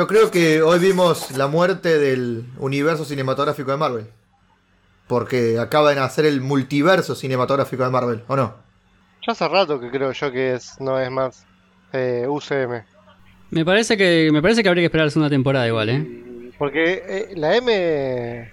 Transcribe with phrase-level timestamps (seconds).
[0.00, 4.06] Yo creo que hoy vimos la muerte del universo cinematográfico de Marvel.
[5.06, 8.54] Porque acaba de nacer el multiverso cinematográfico de Marvel, ¿o no?
[9.26, 11.44] Ya hace rato que creo yo que es, no es más
[11.92, 12.82] eh, UCM.
[13.50, 16.52] Me parece que me parece que habría que esperar la segunda temporada igual, ¿eh?
[16.56, 18.50] Porque eh, la M, eh,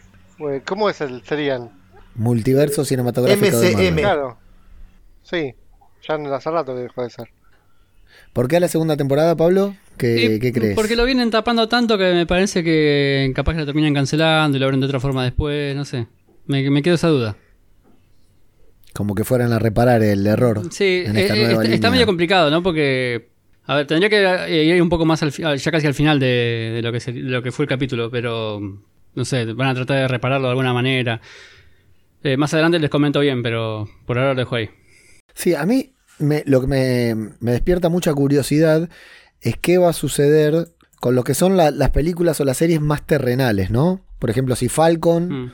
[0.66, 1.71] ¿cómo es el serían?
[2.16, 3.93] Multiverso cinematográfico de Marvel.
[3.93, 4.00] MCM.
[4.02, 4.38] Claro.
[5.24, 5.56] Sí,
[6.06, 7.29] ya hace rato que dejó de ser.
[8.34, 9.75] ¿Por qué a la segunda temporada, Pablo?
[9.97, 10.75] ¿Qué, crees?
[10.75, 14.60] Porque lo vienen tapando tanto que me parece que capaz que lo terminan cancelando y
[14.60, 16.07] lo abren de otra forma después, no sé.
[16.46, 17.36] Me, me quedo esa duda.
[18.93, 20.61] Como que fueran a reparar el error.
[20.71, 22.64] Sí, en eh, esta eh, nueva está, medio complicado, ¿no?
[22.64, 23.29] Porque,
[23.65, 24.24] a ver, tendría que
[24.61, 27.14] eh, ir un poco más al, ya casi al final de, de lo que se-
[27.14, 28.60] de lo que fue el capítulo, pero
[29.14, 31.21] no sé, van a tratar de repararlo de alguna manera.
[32.23, 34.69] Eh, más adelante les comento bien, pero por ahora lo dejo ahí.
[35.36, 38.89] Sí, a mí me- lo que me, me despierta mucha curiosidad
[39.41, 40.69] es qué va a suceder
[41.00, 44.02] con lo que son la- las películas o las series más terrenales, ¿no?
[44.19, 45.52] Por ejemplo, si Falcon Mm.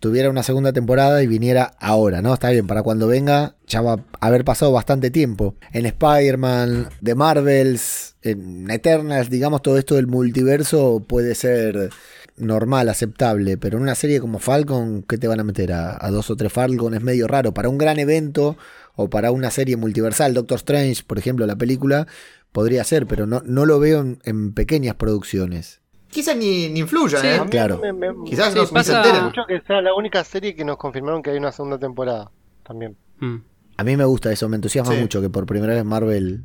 [0.00, 2.32] tuviera una segunda temporada y viniera ahora, ¿no?
[2.32, 5.54] Está bien, para cuando venga ya va a haber pasado bastante tiempo.
[5.72, 11.90] En Spider-Man, The Marvels, en Eternals, digamos, todo esto del multiverso puede ser
[12.38, 15.72] normal, aceptable, pero en una serie como Falcon, ¿qué te van a meter?
[15.74, 17.52] A, a dos o tres Falcon es medio raro.
[17.52, 18.56] Para un gran evento
[18.96, 22.06] o para una serie multiversal, Doctor Strange, por ejemplo, la película,
[22.52, 25.80] podría ser, pero no, no lo veo en, en pequeñas producciones.
[26.08, 27.40] Quizás ni, ni influya, Sí, ¿eh?
[27.50, 27.78] Claro.
[27.78, 30.76] me- me- Quizás Sí, no, ni se mucho que sea la única serie que nos
[30.76, 32.32] confirmaron que hay una segunda temporada.
[32.64, 32.96] También.
[33.20, 33.36] Mm.
[33.76, 35.00] A mí me gusta eso, me entusiasma Sí.
[35.00, 36.44] mucho que por primera vez Marvel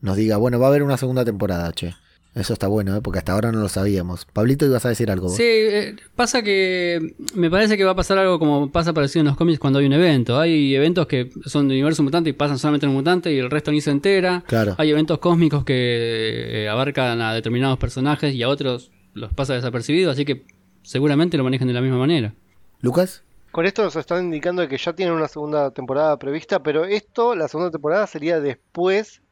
[0.00, 1.94] nos diga, bueno, va a haber una segunda temporada, che.
[2.34, 3.00] Eso está bueno, ¿eh?
[3.00, 4.24] porque hasta ahora no lo sabíamos.
[4.24, 5.28] Pablito, ibas a decir algo.
[5.28, 5.36] vos?
[5.36, 9.26] Sí, eh, pasa que me parece que va a pasar algo como pasa parecido en
[9.26, 10.40] los cómics cuando hay un evento.
[10.40, 13.50] Hay eventos que son de universo mutante y pasan solamente en un mutante y el
[13.50, 14.42] resto ni se entera.
[14.48, 14.74] Claro.
[14.78, 20.10] Hay eventos cósmicos que eh, abarcan a determinados personajes y a otros los pasa desapercibido,
[20.10, 20.44] así que
[20.82, 22.34] seguramente lo manejan de la misma manera.
[22.80, 23.22] ¿Lucas?
[23.52, 27.46] Con esto nos están indicando que ya tienen una segunda temporada prevista, pero esto, la
[27.46, 29.22] segunda temporada, sería después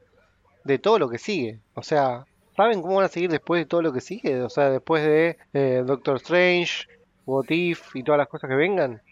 [0.62, 1.58] de todo lo que sigue.
[1.74, 2.26] O sea,
[2.62, 4.40] ¿saben cómo van a seguir después de todo lo que sigue?
[4.42, 6.86] O sea, después de eh, Doctor Strange,
[7.26, 9.02] What If y todas las cosas que vengan.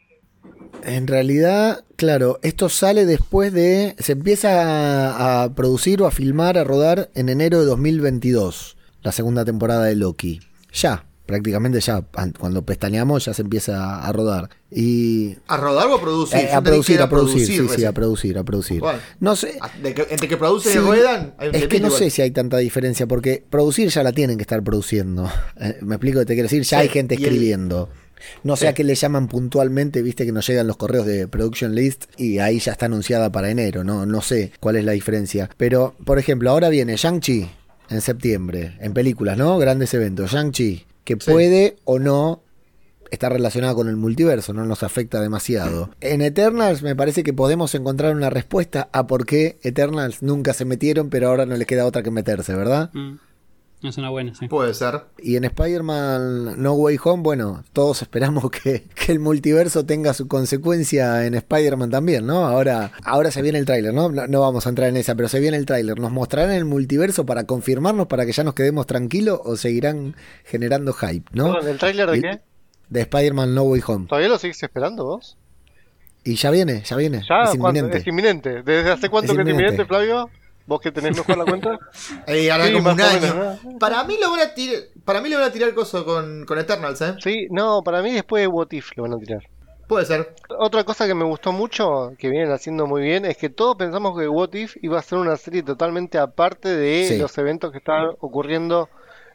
[0.84, 3.96] En realidad, claro, esto sale después de...
[3.98, 9.10] Se empieza a, a producir o a filmar, a rodar en enero de 2022, la
[9.10, 10.40] segunda temporada de Loki.
[10.72, 14.50] Ya, prácticamente ya, an- cuando pestañeamos ya se empieza a rodar.
[14.70, 15.36] Y...
[15.48, 16.38] ¿A rodar o a producir?
[16.38, 18.82] eh, a entendí que producir, a producir, sí, sí, a producir, a producir.
[19.20, 21.80] No sé, Ah, de que- entre que producen Sí, y ruedan, hay un Es que
[21.80, 21.98] no igual.
[22.02, 25.30] sé si hay tanta diferencia, porque producir ya la tienen que estar produciendo.
[25.60, 27.88] Eh, Me explico que te quiero decir, ya Sí, hay gente el- escribiendo.
[28.44, 31.74] No sé a qué le llaman puntualmente, viste que nos llegan los correos de production
[31.74, 35.48] list y ahí ya está anunciada para enero, no, no sé cuál es la diferencia.
[35.56, 37.48] Pero, por ejemplo, ahora viene Shang-Chi
[37.88, 39.56] en septiembre, en películas, ¿no?
[39.58, 40.32] Grandes eventos.
[40.32, 41.30] Shang-Chi, que Sí.
[41.30, 42.42] puede o no
[43.10, 45.90] está relacionado con el multiverso, no nos afecta demasiado.
[46.00, 50.64] En Eternals me parece que podemos encontrar una respuesta a por qué Eternals nunca se
[50.64, 52.90] metieron, pero ahora no les queda otra que meterse, ¿verdad?
[52.92, 53.16] Mm.
[53.82, 54.46] Es una buena, sí.
[54.46, 55.04] Puede ser.
[55.18, 60.28] Y en Spider-Man No Way Home, bueno, todos esperamos que, que el multiverso tenga su
[60.28, 62.46] consecuencia en Spider-Man también, ¿no?
[62.46, 64.10] Ahora, ahora se viene el tráiler, ¿no?
[64.10, 64.26] ¿no?
[64.26, 65.98] no vamos a entrar en esa, pero se viene el tráiler.
[65.98, 70.14] ¿Nos mostrarán el multiverso para confirmarnos, para que ya nos quedemos tranquilos o seguirán
[70.44, 71.58] generando hype, ¿no?
[71.60, 72.40] ¿El tráiler de qué?
[72.90, 74.06] De Spider-Man No Way Home.
[74.08, 75.38] ¿Todavía lo seguís esperando vos?
[76.22, 77.22] Y ya viene, ya viene.
[77.26, 77.44] ¿Ya?
[77.44, 77.68] es ¿Cuándo?
[77.68, 77.98] inminente.
[77.98, 78.62] Es inminente.
[78.62, 80.28] ¿Desde hace cuánto Es que es inminente, Flavio?
[80.66, 81.78] ¿Vos que tenés mejor la cuenta?
[82.26, 83.20] Eh, Sí, como un año.
[83.20, 83.78] menos, ¿no?
[83.78, 84.82] Para mí lo van a tirar.
[85.04, 87.14] Para mí le van a tirar coso con, con Eternals, ¿eh?
[87.22, 89.42] Sí, no, para mí después de What If lo van a tirar.
[89.88, 90.34] Puede ser.
[90.58, 94.16] Otra cosa que me gustó mucho, que vienen haciendo muy bien, es que todos pensamos
[94.16, 97.18] que What If iba a ser una serie totalmente aparte de Sí.
[97.18, 98.88] los eventos que están ocurriendo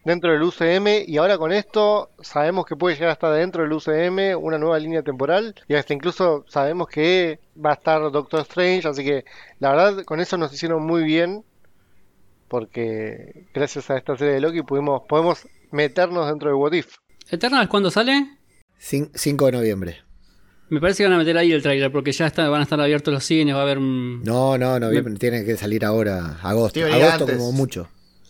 [0.05, 4.37] dentro del UCM y ahora con esto sabemos que puede llegar hasta dentro del UCM
[4.41, 9.03] una nueva línea temporal y hasta incluso sabemos que va a estar Doctor Strange, así
[9.03, 9.25] que
[9.59, 11.43] la verdad con eso nos hicieron muy bien
[12.47, 16.95] porque gracias a esta serie de Loki pudimos podemos meternos dentro de What If.
[17.29, 18.37] ¿Eternals cuándo sale?
[18.79, 19.97] Cin- 5 de noviembre.
[20.69, 22.79] Me parece que van a meter ahí el trailer porque ya está, van a estar
[22.79, 24.23] abiertos los cines, va a haber un...
[24.23, 25.13] No, no, noviembre.
[25.15, 26.79] Tiene que salir ahora, agosto.
[26.83, 27.37] Agosto antes.
[27.37, 27.87] como mucho.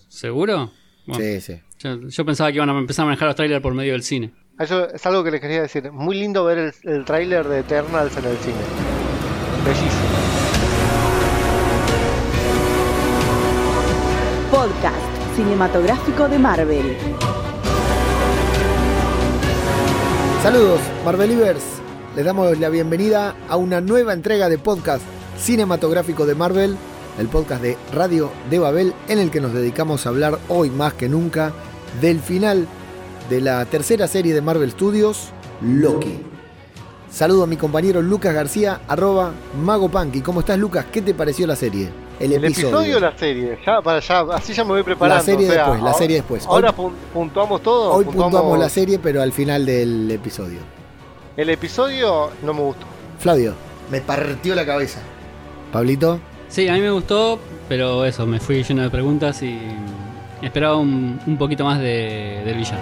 [0.10, 0.72] ¿Seguro?
[1.08, 1.62] Bueno, Sí, sí.
[1.86, 4.34] Yo, yo pensaba que iban a empezar a manejar los trailers por medio del cine.
[4.58, 5.92] Eso es algo que les quería decir.
[5.92, 8.56] Muy lindo ver el, el tráiler de Eternals en el cine.
[9.66, 10.16] Bellísimo.
[14.52, 16.98] Podcast cinematográfico de Marvel.
[20.42, 21.64] Saludos, Marvelivers.
[22.16, 25.04] Les damos la bienvenida a una nueva entrega de podcast
[25.38, 26.78] cinematográfico de Marvel,
[27.20, 30.94] el podcast de Radio de Babel, en el que nos dedicamos a hablar hoy más
[30.94, 31.52] que nunca
[32.02, 32.68] del final
[33.30, 35.30] de la tercera serie de Marvel Studios,
[35.62, 36.20] Loki.
[37.10, 39.32] Saludo a mi compañero Lucas García, arroba
[39.64, 40.22] Mago Punky.
[40.22, 40.86] ¿Cómo estás, Lucas?
[40.92, 41.90] ¿Qué te pareció la serie?
[42.20, 45.18] El, episodio o la serie, ya para ya, así ya me voy preparando.
[45.18, 46.46] La serie o sea, después, la ahora- serie después.
[46.46, 47.94] Ahora Hoy- puntuamos todo.
[47.94, 50.60] Hoy puntuamos la serie, pero al final del episodio.
[51.36, 52.86] El episodio no me gustó.
[53.20, 53.54] Flavio,
[53.92, 55.00] Me partió la cabeza.
[55.72, 59.60] Pablito, Sí, a mí me gustó, pero eso, me fui lleno de preguntas y
[60.42, 62.82] esperaba un, poquito más de, del villano.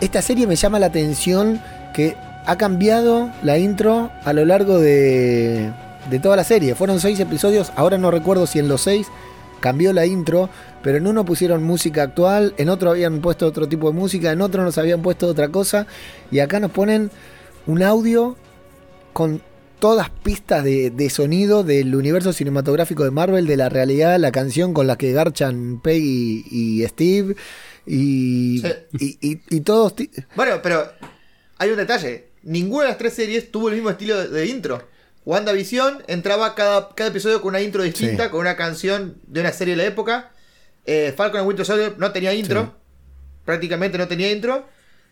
[0.00, 1.60] esta serie me llama la atención
[1.92, 2.16] que
[2.46, 5.72] ha cambiado la intro a lo largo de,
[6.10, 6.74] de toda la serie.
[6.74, 9.08] Fueron seis episodios, ahora no recuerdo si en los seis
[9.60, 10.50] cambió la intro,
[10.82, 14.42] pero en uno pusieron música actual, en otro habían puesto otro tipo de música, en
[14.42, 15.86] otro nos habían puesto otra cosa,
[16.30, 17.10] y acá nos ponen
[17.66, 18.36] un audio
[19.14, 19.40] con
[19.80, 24.74] todas pistas de, de sonido del universo cinematográfico de Marvel, de la realidad, la canción
[24.74, 27.36] con la que garchan Peggy y Steve,
[27.86, 28.62] y,
[28.98, 29.18] Sí.
[29.50, 29.94] y, todos...
[30.36, 30.90] Bueno, pero
[31.58, 32.28] hay un detalle.
[32.42, 34.86] Ninguna de las tres series tuvo el mismo estilo de, de intro.
[35.26, 38.30] WandaVision entraba cada, cada episodio con una intro distinta, Sí.
[38.30, 40.30] con una canción de una serie de la época.
[40.86, 42.62] Eh, Falcon and Winter Soldier no tenía intro.
[42.64, 42.70] Sí.
[43.44, 44.66] Prácticamente no tenía intro.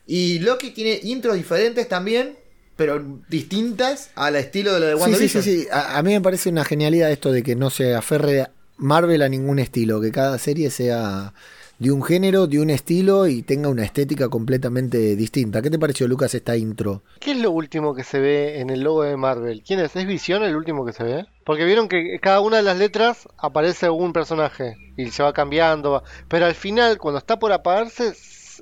[0.07, 2.37] Y Loki tiene intros diferentes también,
[2.84, 5.43] pero distintas al estilo de la de Sí, sí, WandaVision.
[5.43, 5.69] sí, sí.
[5.70, 9.29] A, a mí me parece una genialidad esto de que no se aferre Marvel a
[9.29, 11.32] ningún estilo, que cada serie sea
[11.79, 15.62] de un género, de un estilo y tenga una estética completamente distinta.
[15.62, 17.02] ¿Qué te pareció, Lucas, esta intro?
[17.19, 19.62] ¿Qué es lo último que se ve en el logo de Marvel?
[19.67, 19.94] ¿Quién es?
[19.96, 21.26] ¿Es Visión el último que se ve?
[21.44, 26.05] Porque vieron que cada una de las letras aparece un personaje y se va cambiando,
[26.29, 28.12] pero al final, cuando está por apagarse,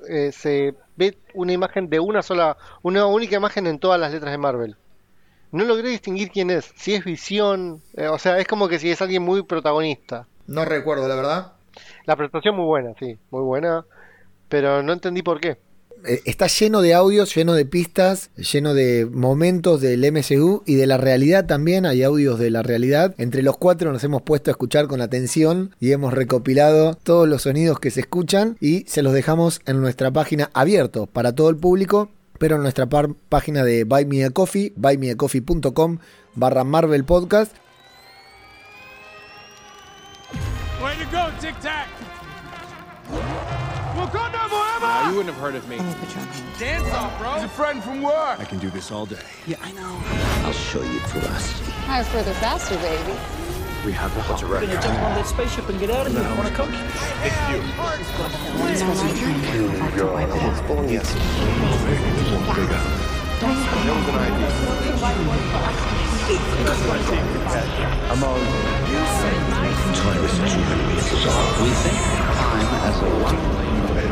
[0.09, 4.31] eh, se ve una imagen de una sola, una única imagen en todas las letras
[4.31, 4.77] de Marvel.
[5.51, 8.89] No logré distinguir quién es, si es Visión, eh, o sea, es como que si
[8.89, 10.27] es alguien muy protagonista.
[10.47, 11.53] No recuerdo, la verdad.
[12.05, 13.85] La presentación muy buena, sí, muy buena,
[14.49, 15.59] pero no entendí por qué.
[16.05, 20.87] Eh, Está lleno de audios, lleno de pistas, lleno de momentos del MCU y de
[20.87, 21.85] la realidad también.
[21.85, 23.13] Hay audios de la realidad.
[23.17, 27.43] Entre los cuatro nos hemos puesto a escuchar con atención y hemos recopilado todos los
[27.43, 31.57] sonidos que se escuchan y se los dejamos en nuestra página abierto para todo el
[31.57, 32.09] público.
[32.39, 35.99] Pero en nuestra página de Buy Me a Coffee, buymeacoffee.com
[36.33, 37.55] barra Marvel Podcast.
[40.81, 42.00] Way to go, Tic Tac!
[44.01, 45.09] Wakanda forever!
[45.09, 45.77] You wouldn't have heard of me.
[46.57, 47.33] Dance off, bro!
[47.33, 48.39] He's a friend from work!
[48.39, 49.21] I can do this all day.
[49.45, 50.01] Yeah, I know.
[50.45, 51.71] I'll show you ferocity.
[51.85, 53.13] Higher, further, faster, baby.
[53.85, 54.69] We have a hot wreck.
[54.69, 56.23] jump on that spaceship and get out of here.
[56.35, 56.71] Want to come?
[69.51, 71.61] Time is two millimeters off.
[71.61, 73.70] We think time as a one.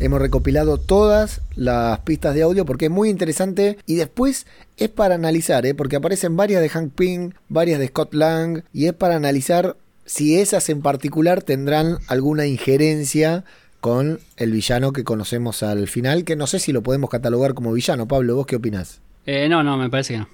[0.00, 4.46] Hemos recopilado todas las pistas de audio porque es muy interesante y después
[4.76, 5.74] es para analizar, ¿eh?
[5.74, 10.38] porque aparecen varias de Hank Pym, varias de Scott Lang y es para analizar si
[10.38, 13.44] esas en particular tendrán alguna injerencia
[13.80, 17.72] con el villano que conocemos al final, que no sé si lo podemos catalogar como
[17.72, 18.08] villano.
[18.08, 19.00] Pablo, ¿vos qué opinás?
[19.26, 20.28] Eh, no, no, me parece que no.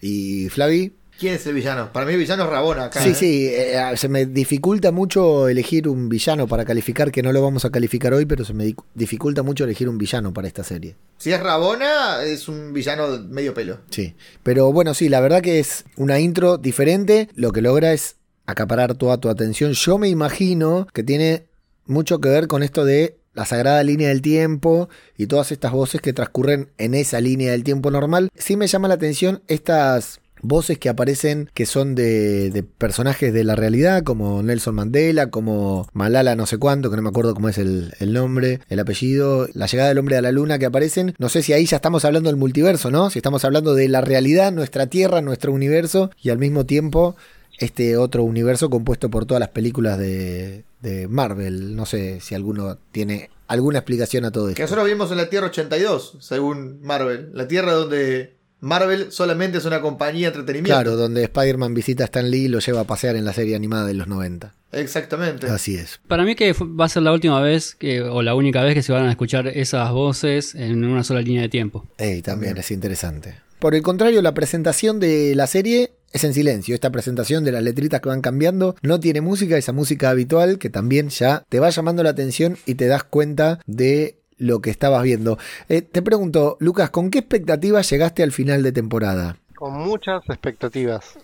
[0.00, 0.92] ¿Y Flavi?
[1.22, 1.92] ¿Quién es el villano?
[1.92, 3.00] Para mí el villano es Rabona acá.
[3.00, 3.14] Sí, ¿eh?
[3.14, 7.64] sí, eh, se me dificulta mucho elegir un villano para calificar, que no lo vamos
[7.64, 10.96] a calificar hoy, pero se me di- dificulta mucho elegir un villano para esta serie.
[11.18, 13.78] Si es Rabona, es un villano medio pelo.
[13.90, 18.16] Sí, pero bueno, sí, la verdad que es una intro diferente, lo que logra es
[18.46, 19.74] acaparar toda tu atención.
[19.74, 21.44] Yo me imagino que tiene
[21.86, 26.00] mucho que ver con esto de la sagrada línea del tiempo y todas estas voces
[26.00, 28.28] que transcurren en esa línea del tiempo normal.
[28.36, 33.44] Sí me llama la atención estas voces que aparecen que son de, de personajes de
[33.44, 37.48] la realidad, como Nelson Mandela, como Malala no sé cuánto, que no me acuerdo cómo
[37.48, 41.14] es el, el nombre, el apellido, la llegada del hombre a la luna que aparecen.
[41.18, 43.08] No sé si ahí ya estamos hablando del multiverso, ¿no?
[43.10, 47.16] Si estamos hablando de la realidad, nuestra Tierra, nuestro universo, y al mismo tiempo
[47.58, 51.76] este otro universo compuesto por todas las películas de, de Marvel.
[51.76, 54.62] No sé si alguno tiene alguna explicación a todo Que esto.
[54.62, 57.30] nosotros vivimos en la Tierra 82, según Marvel.
[57.34, 60.80] La Tierra donde Marvel solamente es una compañía de entretenimiento.
[60.80, 63.56] Claro, donde Spider-Man visita a Stan Lee y lo lleva a pasear en la serie
[63.56, 64.54] animada de los 90.
[64.70, 65.48] Exactamente.
[65.48, 66.00] Así es.
[66.06, 68.82] Para mí que va a ser la última vez que, o la única vez que
[68.82, 71.88] se van a escuchar esas voces en una sola línea de tiempo.
[71.98, 73.34] Ey, también es interesante.
[73.58, 76.76] Por el contrario, la presentación de la serie es en silencio.
[76.76, 80.70] Esta presentación de las letritas que van cambiando no tiene música, esa música habitual que
[80.70, 85.02] también ya te va llamando la atención y te das cuenta de lo que estabas
[85.02, 85.38] viendo.
[85.68, 89.36] Eh, te pregunto, Lucas, ¿con qué expectativas llegaste al final de temporada?
[89.54, 91.18] Con muchas expectativas.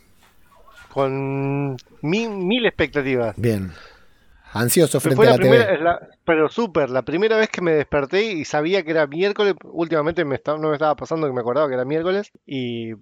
[0.93, 3.35] Con mil, mil expectativas.
[3.37, 3.73] Bien.
[4.53, 5.79] Ansioso frente a la primera, TV.
[5.85, 10.25] la- pero súper, la primera vez que me desperté y sabía que era miércoles, últimamente
[10.25, 12.93] me estaba- no me estaba pasando que me acordaba que era miércoles, y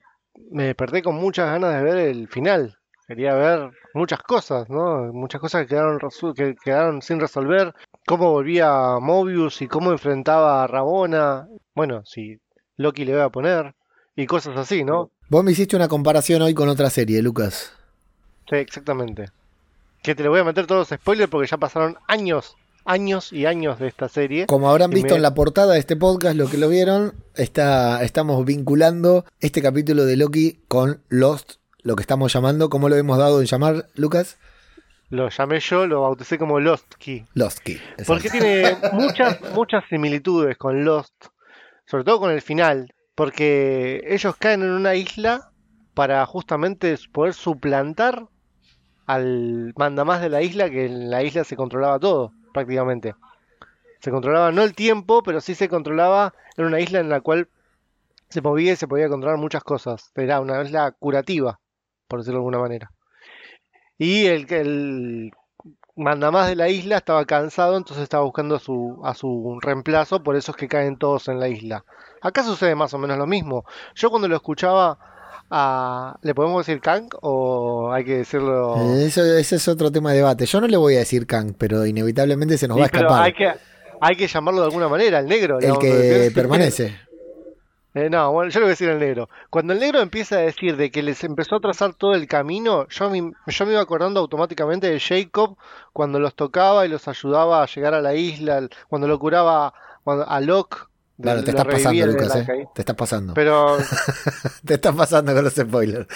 [0.50, 2.76] me desperté con muchas ganas de ver el final.
[3.06, 5.12] Quería ver muchas cosas, ¿no?
[5.12, 5.98] Muchas cosas que quedaron,
[6.34, 7.74] que quedaron sin resolver.
[8.06, 11.48] Cómo volvía Mobius y cómo enfrentaba a Rabona.
[11.74, 12.38] Bueno, si
[12.76, 13.74] Loki le iba a poner.
[14.14, 15.10] Y cosas así, ¿no?
[15.28, 17.72] Vos me hiciste una comparación hoy con otra serie, Lucas.
[18.48, 19.26] Sí, exactamente.
[20.02, 23.44] Que te le voy a meter todos los spoilers porque ya pasaron años, años y
[23.44, 24.46] años de esta serie.
[24.46, 28.02] Como habrán visto me- en la portada de este podcast, lo que lo vieron, está,
[28.04, 31.54] estamos vinculando este capítulo de Loki con Lost,
[31.86, 34.38] lo que estamos llamando, ¿cómo lo hemos dado en llamar, Lucas?
[35.08, 37.24] Lo llamé yo, lo bauticé como Lost Key.
[37.34, 37.76] Lost Key.
[37.76, 38.04] exacto.
[38.08, 41.26] Porque tiene muchas, muchas similitudes con Lost,
[41.84, 45.52] sobre todo con el final, porque ellos caen en una isla
[45.94, 48.26] para justamente poder suplantar
[49.06, 53.14] al mandamás de la isla, que en la isla se controlaba todo, prácticamente.
[54.00, 57.48] Se controlaba no el tiempo, pero sí se controlaba en una isla en la cual
[58.28, 60.10] se movía y se podía controlar muchas cosas.
[60.16, 61.60] Era una isla curativa,
[62.08, 62.90] por decirlo de alguna manera.
[63.98, 65.30] Y el, el
[65.96, 70.36] mandamás de la isla estaba cansado, entonces estaba buscando a su, a su reemplazo, por
[70.36, 71.84] eso es que caen todos en la isla.
[72.20, 73.64] Acá sucede más o menos lo mismo.
[73.94, 74.98] Yo cuando lo escuchaba,
[75.50, 78.94] a, ¿le podemos decir Kang o hay que decirlo?
[78.96, 80.44] Eso, ese es otro tema de debate.
[80.44, 83.22] Yo no le voy a decir Kang, pero inevitablemente se nos Sí, va a escapar.
[83.22, 83.52] hay que,
[84.00, 85.58] hay que llamarlo de alguna manera, el negro.
[85.60, 86.96] El que permanece.
[87.96, 89.28] Eh, no, bueno, yo le voy a decir el negro.
[89.48, 92.86] Cuando el negro empieza a decir de que les empezó a trazar todo el camino,
[92.90, 95.56] yo me, yo me iba acordando automáticamente de Jacob
[95.94, 99.72] cuando los tocaba y los ayudaba a llegar a la isla, cuando lo curaba
[100.04, 100.76] cuando- a Locke.
[101.16, 102.68] de- Claro, te lo estás pasando, Lucas, eh.
[102.74, 103.32] Te estás pasando.
[103.32, 103.78] Pero
[104.66, 106.06] Te estás pasando con los spoilers.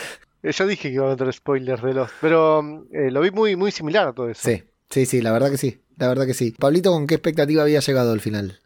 [0.43, 2.11] eh, yo dije que iba a meter spoilers de los.
[2.21, 2.61] Pero
[2.93, 4.43] eh, lo vi muy, muy similar a todo eso.
[4.47, 5.81] Sí, sí, sí, la verdad que sí.
[5.97, 6.51] La verdad que sí.
[6.59, 8.59] Pablito, ¿con qué expectativa había llegado al final?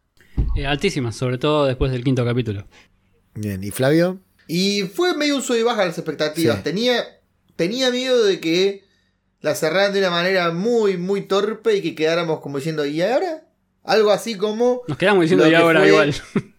[0.57, 2.65] Eh, altísimas, sobre todo después del quinto capítulo.
[3.35, 4.21] Bien, ¿y Flavio?
[4.47, 6.57] Y fue medio un sub y baja las expectativas.
[6.59, 6.63] Sí.
[6.63, 7.05] Tenía,
[7.57, 8.85] tenía miedo de que
[9.41, 13.45] la cerraran de una manera muy, muy torpe y que quedáramos como diciendo, ¿y ahora?
[13.83, 14.83] Algo así como.
[14.89, 16.15] Nos quedamos diciendo y que ahora fue- igual.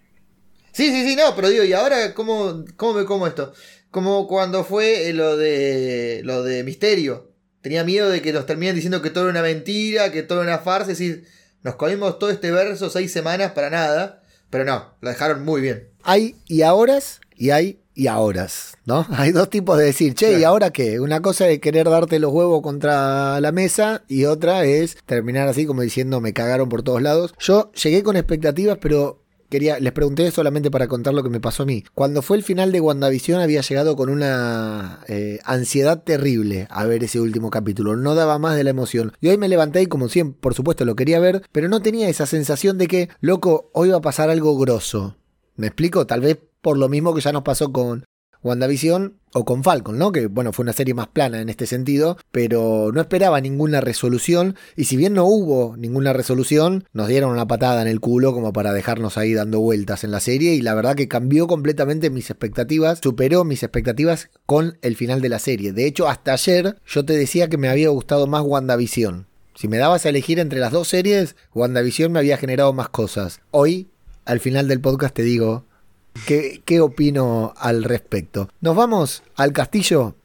[0.72, 3.54] Sí, sí, sí, no, pero digo, ¿y ahora cómo, cómo me como esto?
[3.92, 7.32] Como cuando fue eh, lo de lo de Misterio.
[7.62, 10.52] Tenía miedo de que nos terminen diciendo que todo era una mentira, que todo era
[10.56, 10.92] una farsa.
[10.92, 11.26] Es decir,
[11.64, 14.22] nos comimos todo este verso seis semanas para nada.
[14.50, 15.88] Pero no, lo dejaron muy bien.
[16.08, 19.08] Hay y ahoras y hay y ahoras, ¿no?
[19.12, 21.00] Hay dos tipos de decir, che, ¿y ahora qué?
[21.00, 25.66] Una cosa es querer darte los huevos contra la mesa y otra es terminar así
[25.66, 27.34] como diciendo me cagaron por todos lados.
[27.40, 31.64] Yo llegué con expectativas, pero quería, les pregunté solamente para contar lo que me pasó
[31.64, 31.84] a mí.
[31.96, 37.04] Cuando fue el final de WandaVision había llegado con una eh, ansiedad terrible a ver
[37.04, 37.96] ese último capítulo.
[37.96, 39.14] No daba más de la emoción.
[39.22, 42.10] Y hoy me levanté y como siempre, por supuesto lo quería ver, pero no tenía
[42.10, 45.16] esa sensación de que, loco, hoy va a pasar algo grosso.
[45.56, 46.06] ¿Me explico?
[46.06, 48.06] Tal vez por lo mismo que ya nos pasó con
[48.46, 50.12] WandaVision o con Falcon, ¿no?
[50.12, 54.56] Que bueno, fue una serie más plana en este sentido, pero no esperaba ninguna resolución
[54.76, 58.54] y si bien no hubo ninguna resolución, nos dieron una patada en el culo como
[58.54, 62.30] para dejarnos ahí dando vueltas en la serie y la verdad que cambió completamente mis
[62.30, 65.74] expectativas, superó mis expectativas con el final de la serie.
[65.74, 69.26] De hecho, hasta ayer yo te decía que me había gustado más WandaVision.
[69.56, 73.40] Si me dabas a elegir entre las dos series, WandaVision me había generado más cosas.
[73.52, 73.90] Hoy,
[74.26, 75.66] al final del podcast, te digo
[76.26, 78.50] qué, qué opino al respecto.
[78.62, 80.16] Nos vamos al castillo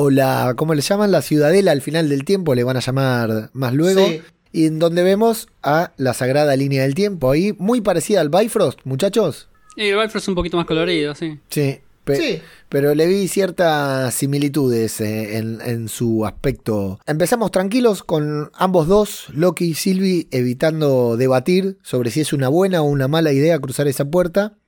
[0.00, 1.10] o la, ¿cómo le llaman?
[1.10, 4.06] La ciudadela al final del tiempo, le van a llamar más luego.
[4.06, 4.22] Sí.
[4.52, 8.80] Y en donde vemos a la sagrada línea del tiempo, ahí muy parecida al Bifrost,
[8.84, 9.48] muchachos.
[9.76, 11.38] Y el Bifrost es un poquito más colorido, sí.
[11.50, 12.42] Sí, pe- Sí.
[12.68, 16.98] pero le vi ciertas similitudes eh, en, en su aspecto.
[17.06, 22.82] Empezamos tranquilos con ambos dos, Loki y Sylvie, evitando debatir sobre si es una buena
[22.82, 24.58] o una mala idea cruzar esa puerta.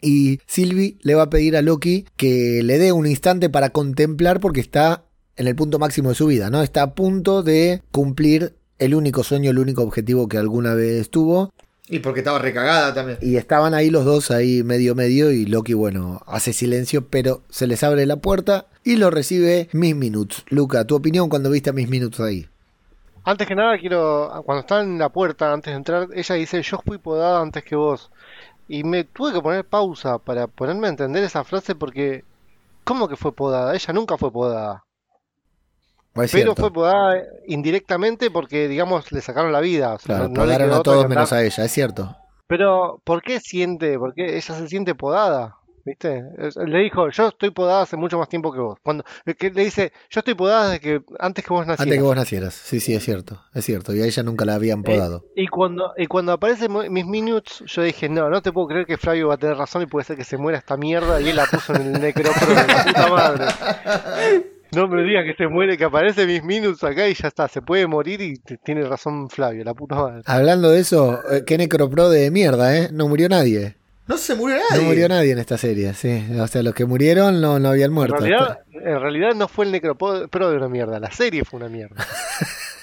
[0.00, 4.40] Y Sylvie le va a pedir a Loki que le dé un instante para contemplar
[4.40, 5.04] porque está
[5.36, 6.62] en el punto máximo de su vida, ¿no?
[6.62, 11.52] Está a punto de cumplir el único sueño, el único objetivo que alguna vez tuvo.
[11.88, 13.18] Y porque estaba recagada también.
[13.20, 17.66] Y estaban ahí los dos, ahí medio medio, y Loki, bueno, hace silencio, pero se
[17.66, 20.44] les abre la puerta y lo recibe Miss Minutes.
[20.48, 22.48] Luca, tu opinión cuando viste a Miss Minutes ahí.
[23.24, 24.42] Antes que nada, quiero.
[24.44, 27.76] Cuando está en la puerta, antes de entrar, ella dice: Yo fui podada antes que
[27.76, 28.10] vos.
[28.68, 32.24] Y me tuve que poner pausa para ponerme a entender esa frase porque.
[32.84, 33.74] ¿Cómo que fue podada?
[33.74, 34.84] Ella nunca fue podada.
[36.14, 36.54] Pero cierto.
[36.56, 39.94] fue podada indirectamente porque, digamos, le sacaron la vida.
[39.94, 42.16] o sea, Claro, no- a todos menos a ella, es cierto.
[42.46, 43.98] Pero, ¿por qué siente?
[43.98, 45.56] ¿Por qué ella se siente podada?
[45.84, 46.22] ¿Viste?
[46.64, 48.78] Le dijo, yo estoy podada hace mucho más tiempo que vos.
[48.84, 49.02] Cuando
[49.36, 51.80] que le dice, yo estoy podada desde que antes que vos nacieras.
[51.80, 52.54] Antes que vos nacieras.
[52.54, 53.42] Sí, sí, es cierto.
[53.52, 53.92] Es cierto.
[53.92, 55.24] Y a ella nunca la habían podado.
[55.34, 58.96] Y cuando, y cuando aparece Miss Minutes, yo dije, no, no te puedo creer que
[58.96, 61.36] Flavio va a tener razón y puede ser que se muera esta mierda y él
[61.36, 63.44] la puso en el necropro de la puta madre.
[64.74, 67.60] No me digas que se muere, que aparece Miss Minutes acá y ya está, se
[67.60, 70.22] puede morir y tiene razón Flavio, la puta madre.
[70.24, 72.88] Hablando de eso, eh, qué necropro de mierda, ¿eh?
[72.90, 73.76] No murió nadie.
[74.06, 74.82] No se murió nadie.
[74.82, 76.24] No murió nadie en esta serie, sí.
[76.40, 78.16] O sea, los que murieron no, no habían En muerto.
[78.16, 81.96] realidad, en realidad no fue el necropro de una mierda, la serie fue una mierda.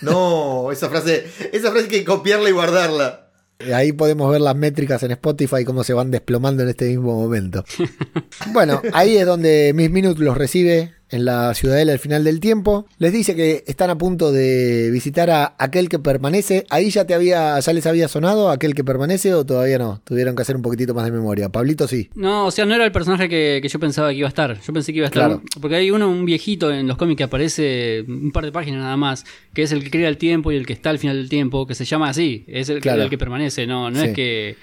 [0.01, 3.27] No, esa frase, esa frase hay que copiarla y guardarla.
[3.75, 7.65] Ahí podemos ver las métricas en Spotify cómo se van desplomando en este mismo momento.
[8.53, 12.85] Bueno, ahí es donde Miss Minute los recibe en la ciudadela al final del tiempo.
[12.99, 16.65] Les dice que están a punto de visitar a aquel que permanece.
[16.69, 20.01] Ahí ya te había, ya les había sonado aquel que permanece o todavía no.
[20.03, 21.49] Tuvieron que hacer un poquitito más de memoria.
[21.49, 22.09] Pablito sí.
[22.15, 24.59] No, o sea, no era el personaje que, que yo pensaba que iba a estar.
[24.61, 25.27] Yo pensé que iba a estar.
[25.27, 25.41] Claro.
[25.61, 28.97] Porque hay uno, un viejito en los cómics que aparece un par de páginas nada
[28.97, 31.29] más, que es el que crea el tiempo y el que está al final del
[31.29, 32.45] tiempo, que se llama así.
[32.47, 33.03] Es el, que- Claro.
[33.03, 33.65] el que permanece.
[33.67, 34.05] No, no Sí.
[34.07, 34.55] es que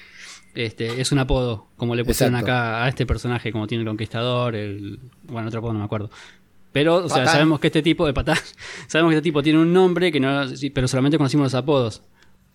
[0.55, 2.53] este, es un apodo, como le pusieron Exacto.
[2.53, 4.99] acá a este personaje, como tiene el conquistador, el.
[5.25, 6.11] Bueno, otro apodo no me acuerdo.
[6.77, 7.33] Pero, o sea, Patán.
[7.33, 8.37] sabemos que este tipo de patán,
[8.87, 10.43] sabemos que este tipo tiene un nombre que no,
[10.75, 12.03] pero solamente conocimos los apodos.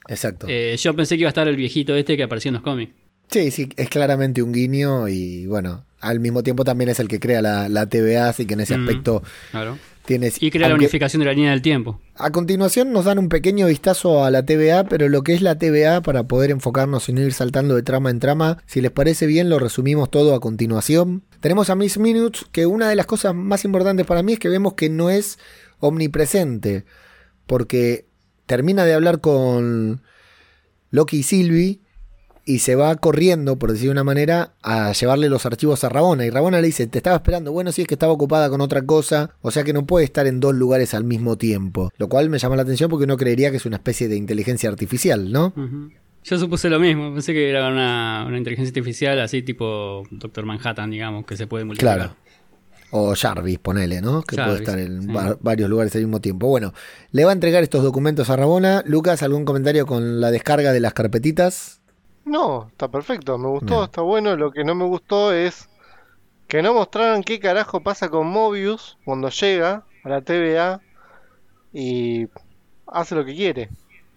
[0.07, 0.45] Exacto.
[0.47, 2.93] Eh, yo pensé que iba a estar el viejito este que apareció en los cómics.
[3.31, 7.19] Sí, sí, es claramente un guiño y bueno, al mismo tiempo también es el que
[7.19, 9.79] crea la, la TVA, así que en ese Mm, aspecto Claro.
[10.05, 10.41] Tienes...
[10.41, 11.99] Y crea la unificación de la línea del tiempo.
[12.15, 15.57] A continuación nos dan un pequeño vistazo a la TVA, pero lo que es la
[15.57, 19.25] TVA para poder enfocarnos y no ir saltando de trama en trama, si les parece
[19.25, 21.23] bien lo resumimos todo a continuación.
[21.39, 24.49] Tenemos a Miss Minutes, que una de las cosas más importantes para mí es que
[24.49, 25.39] vemos que no es
[25.79, 26.85] omnipresente,
[27.47, 28.05] porque
[28.45, 30.01] termina de hablar con
[30.89, 31.79] Loki y Sylvie
[32.45, 36.25] y se va corriendo, por decir de una manera, a llevarle los archivos a Rabona.
[36.25, 38.81] Y Rabona le dice, te estaba esperando, bueno, sí es que estaba ocupada con otra
[38.81, 41.91] cosa, o sea que no puede estar en dos lugares al mismo tiempo.
[41.97, 44.69] Lo cual me llama la atención porque uno creería que es una especie de inteligencia
[44.69, 45.53] artificial, ¿no?
[46.23, 50.91] Yo supuse lo mismo, pensé que era una, una inteligencia artificial así tipo Doctor Manhattan,
[50.91, 51.97] digamos, que se puede multiplicar.
[51.97, 52.15] Claro.
[52.93, 54.21] O Jarvis, ponele, ¿no?
[54.21, 55.07] Que puede estar en sí.
[55.39, 56.47] varios lugares al mismo tiempo.
[56.47, 56.73] Bueno,
[57.11, 58.83] le va a entregar estos documentos a Rabona.
[58.85, 61.80] Lucas, ¿algún comentario con la descarga de las carpetitas?
[62.25, 63.83] No, está perfecto, me gustó, Bien.
[63.85, 64.35] está bueno.
[64.35, 65.67] Lo que no me gustó es
[66.47, 70.81] que no mostraran qué carajo pasa con Mobius cuando llega a la TVA
[71.73, 72.27] y
[72.87, 73.69] hace lo que quiere.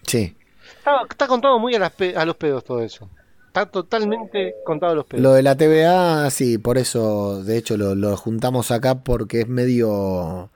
[0.07, 0.37] Sí.
[0.79, 3.09] Está, está contado muy a, las pe- a los pedos todo eso.
[3.47, 5.23] Está totalmente contado a los pedos.
[5.23, 9.49] Lo de la TVA, sí, por eso, de hecho, lo, lo juntamos acá porque es
[9.49, 10.51] medio...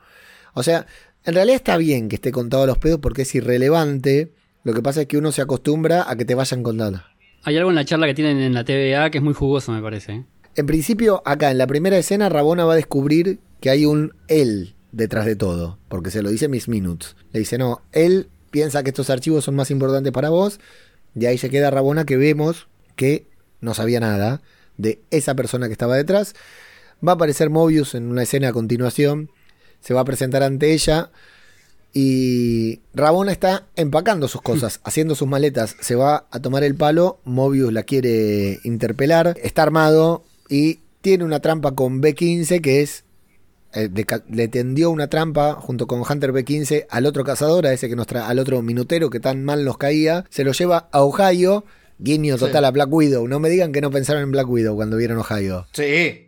[0.55, 0.87] O sea,
[1.25, 4.33] en realidad está bien que esté contado a los pedos porque es irrelevante.
[4.65, 7.01] Lo que pasa es que uno se acostumbra a que te vayan contando.
[7.45, 9.83] Hay algo en la charla que tienen en la TVA que es muy jugoso, me
[9.83, 10.13] parece.
[10.13, 10.25] ¿eh?
[10.57, 14.75] En principio, acá en la primera escena, Rabona va a descubrir que hay un él
[14.93, 17.17] detrás de todo, porque se lo dice Miss Minutes.
[17.33, 20.61] Le dice, no, él piensa que estos archivos son más importantes para vos,
[21.15, 23.27] y ahí se queda Rabona que vemos que
[23.61, 24.41] no sabía nada
[24.77, 26.35] de esa persona que estaba detrás.
[27.07, 29.31] Va a aparecer Mobius en una escena a continuación,
[29.81, 31.11] se va a presentar ante ella,
[32.03, 35.75] y Rabona está empacando sus cosas, haciendo sus maletas.
[35.81, 37.19] Se va a tomar el palo.
[37.25, 39.35] Mobius la quiere interpelar.
[39.43, 43.03] Está armado y tiene una trampa con B15 que es.
[43.73, 47.89] eh, de le tendió una trampa junto con Hunter B15 al otro cazador, a ese
[47.89, 50.25] que nos tra- al otro minutero que tan mal nos caía.
[50.31, 51.65] Se lo lleva a Ohio.
[51.99, 53.27] Guiño total a Black Widow.
[53.27, 55.67] No me digan que no pensaron en Black Widow cuando vieron Ohio.
[55.73, 56.28] Sí.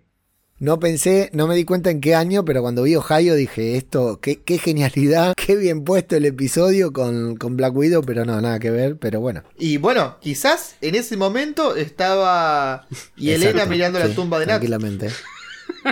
[0.60, 4.20] No pensé, no me di cuenta en qué año, pero cuando vi Ohio dije, esto,
[4.20, 8.58] qué, qué genialidad, qué bien puesto el episodio con, con Black Widow, pero no, nada
[8.58, 9.42] que ver, pero bueno.
[9.58, 14.46] Y bueno, quizás en ese momento estaba y Elena Exacto, mirando sí, la tumba de
[14.46, 14.60] Nat.
[14.60, 15.08] Tranquilamente.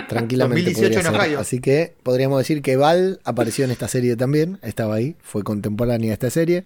[0.07, 1.15] Tranquilamente 2018 en ser.
[1.19, 1.39] Ohio.
[1.39, 6.11] Así que podríamos decir que Val apareció en esta serie también, estaba ahí, fue contemporánea
[6.11, 6.63] a esta serie.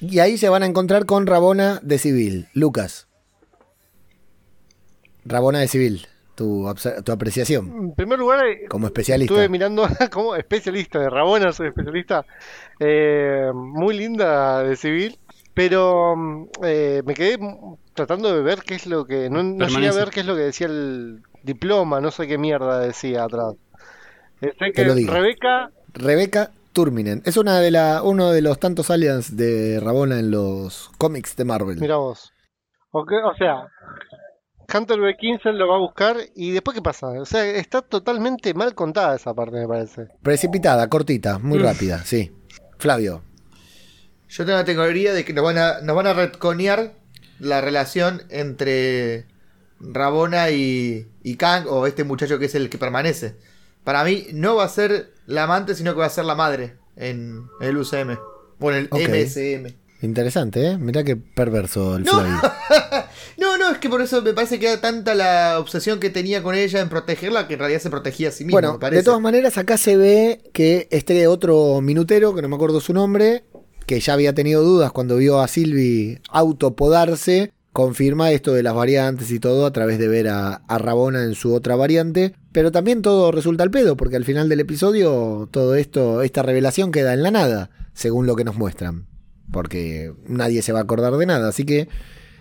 [0.00, 2.46] y ahí se van a encontrar con Rabona de Civil.
[2.54, 3.08] Lucas.
[5.24, 6.06] Rabona de Civil,
[6.38, 9.34] tu, apreciación En primer lugar, eh, como especialista.
[9.34, 12.24] estuve mirando como especialista de Rabona, soy especialista.
[12.80, 15.18] Eh, muy linda de civil,
[15.52, 17.38] Pero mm, eh, me quedé
[17.94, 19.28] tratando de ver qué es lo que.
[19.28, 22.38] No, no llegué a ver qué es lo que decía el diploma, no sé qué
[22.38, 23.54] mierda decía atrás.
[24.40, 25.12] Eh, sé Te que lo digo.
[25.12, 25.70] Rebeca.
[25.94, 27.22] Rebeca Turminen.
[27.24, 31.44] Es una de la, uno de los tantos aliens de Rabona en los cómics de
[31.44, 31.78] Marvel.
[31.80, 32.32] Mira vos.
[32.92, 33.66] O, que- o sea,
[34.72, 35.16] Hunter B.
[35.16, 37.08] Kinsel lo va a buscar y después qué pasa.
[37.08, 40.08] O sea, está totalmente mal contada esa parte, me parece.
[40.22, 41.62] Precipitada, cortita, muy Mm.
[41.62, 42.32] rápida, sí.
[42.78, 43.22] Flavio.
[44.28, 46.92] Yo tengo la teoría de que nos van a, nos van a retconear
[47.40, 49.26] la relación entre
[49.80, 53.36] Rabona y, y Kang, o este muchacho que es el que permanece.
[53.84, 56.76] Para mí no va a ser la amante, sino que va a ser la madre
[56.96, 58.18] en, el UCM.
[58.60, 58.88] O en el.
[58.90, 59.74] MSM.
[60.00, 60.78] Interesante, ¿eh?
[60.78, 62.12] Mirá qué perverso el No.
[62.12, 62.40] Flavio.
[63.36, 66.42] No, no, es que por eso me parece que era tanta la obsesión que tenía
[66.42, 68.56] con ella en protegerla que en realidad se protegía a sí mismo.
[68.56, 68.98] Bueno, me parece.
[68.98, 72.92] de todas maneras, acá se ve que este otro minutero, que no me acuerdo su
[72.92, 73.44] nombre,
[73.86, 79.30] que ya había tenido dudas cuando vio a Silvi autopodarse, confirma esto de las variantes
[79.30, 82.34] y todo a través de ver a, a Rabona en su otra variante.
[82.50, 86.90] Pero también todo resulta al pedo, porque al final del episodio todo esto, esta revelación
[86.90, 89.06] queda en la nada, según lo que nos muestran.
[89.52, 91.88] Porque nadie se va a acordar de nada, así que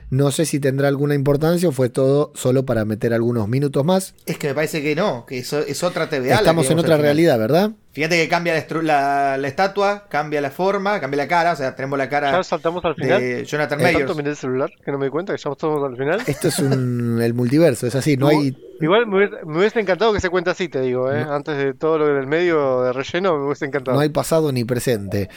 [0.09, 4.15] no sé si tendrá alguna importancia o fue todo solo para meter algunos minutos más.
[4.25, 6.35] Es que me parece que no, que eso es otra TVA.
[6.35, 7.71] Estamos en otra realidad, ¿verdad?
[7.91, 11.55] Fíjate que cambia la, estru- la- la estatua, cambia la forma, cambia la cara, o
[11.57, 13.19] sea, tenemos la cara Ya saltamos al final.
[13.19, 13.99] de Jonathan Mayers.
[13.99, 16.21] Tanto miré el celular que no me di cuenta que ya estamos al final.
[16.25, 18.55] Esto es un, el multiverso, es así, no hay...
[18.79, 21.25] Igual me hubiese, me hubiese encantado que se cuente así, te digo, ¿eh?
[21.27, 23.95] Antes de todo lo del medio de relleno, me hubiese encantado.
[23.95, 25.29] No hay pasado ni presente.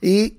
[0.00, 0.38] Y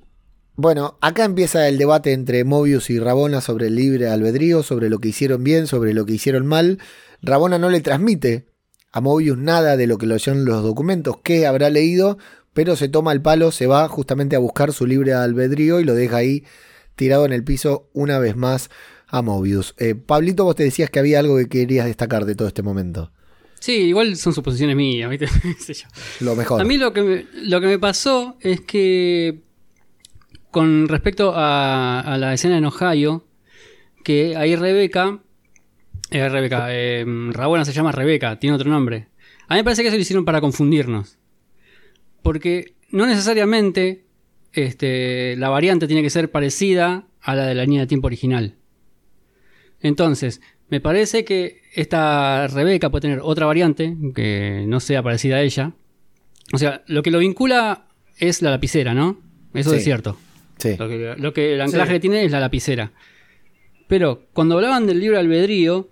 [0.58, 4.98] bueno, acá empieza el debate entre Mobius y Rabona sobre el libre albedrío, sobre lo
[4.98, 6.80] que hicieron bien, sobre lo que hicieron mal.
[7.22, 8.48] Rabona no le transmite
[8.92, 12.18] a Mobius nada de lo que leyó en los documentos que habrá leído,
[12.54, 15.94] pero se toma el palo, se va justamente a buscar su libre albedrío y lo
[15.94, 16.44] deja ahí
[16.96, 18.72] tirado en el piso una vez más
[19.08, 19.76] a Mobius.
[19.78, 23.12] Eh, Pablito, vos te decías que había algo que querías destacar de todo este momento.
[23.60, 25.28] Sí, igual son suposiciones mías, ¿viste?
[25.44, 25.88] Qué sé yo.
[26.22, 26.60] Lo mejor.
[26.60, 29.47] A mí lo que, me, lo que me pasó es que
[30.58, 33.28] con respecto a, a la escena en Ohio,
[34.04, 35.20] que ahí Rebeca,
[36.10, 39.10] eh, Rebeca, eh, Rabona se llama Rebeca, tiene otro nombre.
[39.48, 41.20] A mí me parece que eso lo hicieron para confundirnos.
[42.24, 44.06] Porque no necesariamente
[44.52, 48.56] este, la variante tiene que ser parecida a la de la línea de tiempo original.
[49.80, 55.42] Entonces, me parece que esta Rebeca puede tener otra variante que no sea parecida a
[55.44, 55.74] ella.
[56.52, 59.20] O sea, lo que lo vincula es la lapicera, ¿no?
[59.54, 59.76] Eso Sí.
[59.78, 60.18] es cierto.
[60.58, 60.76] Sí.
[60.78, 61.94] Lo que, lo que el anclaje Sí.
[61.96, 62.92] que tiene es la lapicera.
[63.88, 65.90] Pero cuando hablaban del libre albedrío,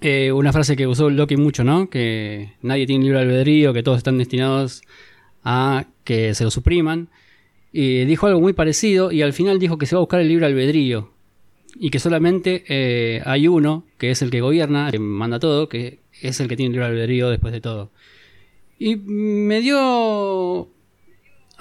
[0.00, 1.90] eh, una frase que usó Loki mucho, ¿no?
[1.90, 4.82] Que nadie tiene libre albedrío, que todos están destinados
[5.42, 7.08] a que se lo supriman.
[7.72, 10.28] Y dijo algo muy parecido y al final dijo que se va a buscar el
[10.28, 11.10] libre albedrío.
[11.76, 15.98] Y que solamente eh, hay uno, que es el que gobierna, que manda todo, que
[16.22, 17.90] es el que tiene libre albedrío después de todo.
[18.78, 20.68] Y me dio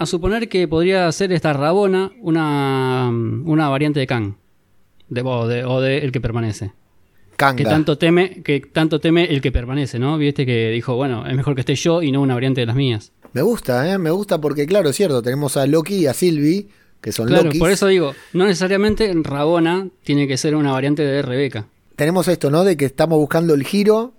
[0.10, 4.36] a suponer que podría ser esta Rabona una, una variante de Kang.
[5.10, 6.72] De, o, de, o de el que permanece.
[7.36, 7.58] Kanga.
[7.58, 10.18] Que tanto teme, que tanto teme el que permanece, ¿no?
[10.18, 12.76] Viste que dijo, bueno, es mejor que esté yo y no una variante de las
[12.76, 13.12] mías.
[13.34, 13.98] Me gusta, ¿eh?
[13.98, 16.68] Me gusta porque, claro, es cierto, tenemos a Loki y a Sylvie,
[17.02, 17.60] que son Claro, Lokis.
[17.60, 21.66] por eso digo, no necesariamente Rabona tiene que ser una variante de Rebeca.
[21.96, 22.63] Tenemos esto, ¿no?
[22.63, 24.13] De que estamos buscando el giro,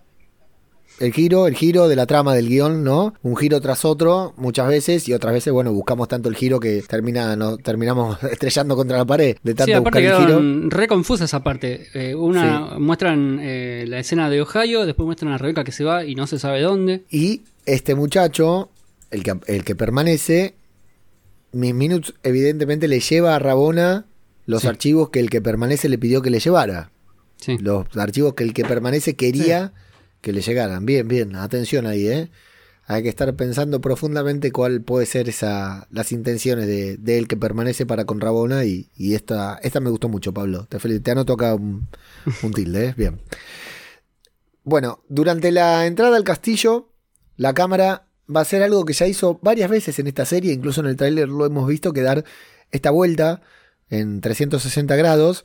[1.01, 3.15] el giro, el giro de la trama del guion, ¿no?
[3.23, 6.83] Un giro tras otro, muchas veces, y otras veces, bueno, buscamos tanto el giro que
[6.83, 10.41] termina, no, terminamos estrellando contra la pared de tanto Sí, buscar el giro.
[10.71, 11.89] re confusa esa parte.
[11.95, 16.05] Eh, una muestran eh, la escena de Ohio, después muestran a Rebeca que se va
[16.05, 17.03] y no se sabe dónde.
[17.11, 18.71] Y este muchacho,
[19.11, 20.55] el que, el que permanece,
[21.53, 24.07] Mis Minutes evidentemente le lleva a Rabona
[24.47, 24.69] los Sí.
[24.69, 26.91] archivos que el que permanece le pidió que le llevara.
[27.37, 27.59] Sí.
[27.59, 29.73] Los archivos que el que permanece quería
[30.25, 30.87] que le llegaran.
[30.87, 32.31] Bien, bien, atención ahí, ¿eh?
[32.87, 37.37] Hay que estar pensando profundamente cuál puede ser esa, las intenciones de, de el que
[37.37, 40.67] permanece para con Rabona y, y esta, esta me gustó mucho, Pablo.
[40.67, 41.89] Te, te anoto acá un,
[42.43, 42.95] un tilde, ¿eh?
[42.97, 43.21] Bien.
[44.65, 46.89] Bueno, durante la entrada al castillo,
[47.37, 50.81] la cámara va a hacer algo que ya hizo varias veces en esta serie, incluso
[50.81, 52.25] en el tráiler lo hemos visto, que dar
[52.71, 53.43] esta vuelta
[53.91, 55.45] en 360 grados.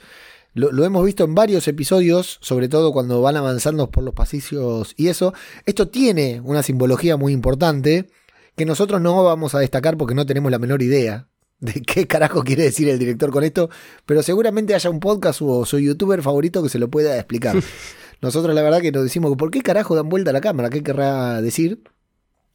[0.53, 4.93] Lo, lo hemos visto en varios episodios, sobre todo cuando van avanzando por los pasillos
[4.97, 5.33] y eso.
[5.65, 8.09] Esto tiene una simbología muy importante
[8.55, 11.27] que nosotros no vamos a destacar porque no tenemos la menor idea
[11.59, 13.69] de qué carajo quiere decir el director con esto,
[14.05, 17.55] pero seguramente haya un podcast o su youtuber favorito que se lo pueda explicar.
[18.21, 20.69] Nosotros la verdad que nos decimos, ¿por qué carajo dan vuelta a la cámara?
[20.69, 21.83] ¿Qué querrá decir?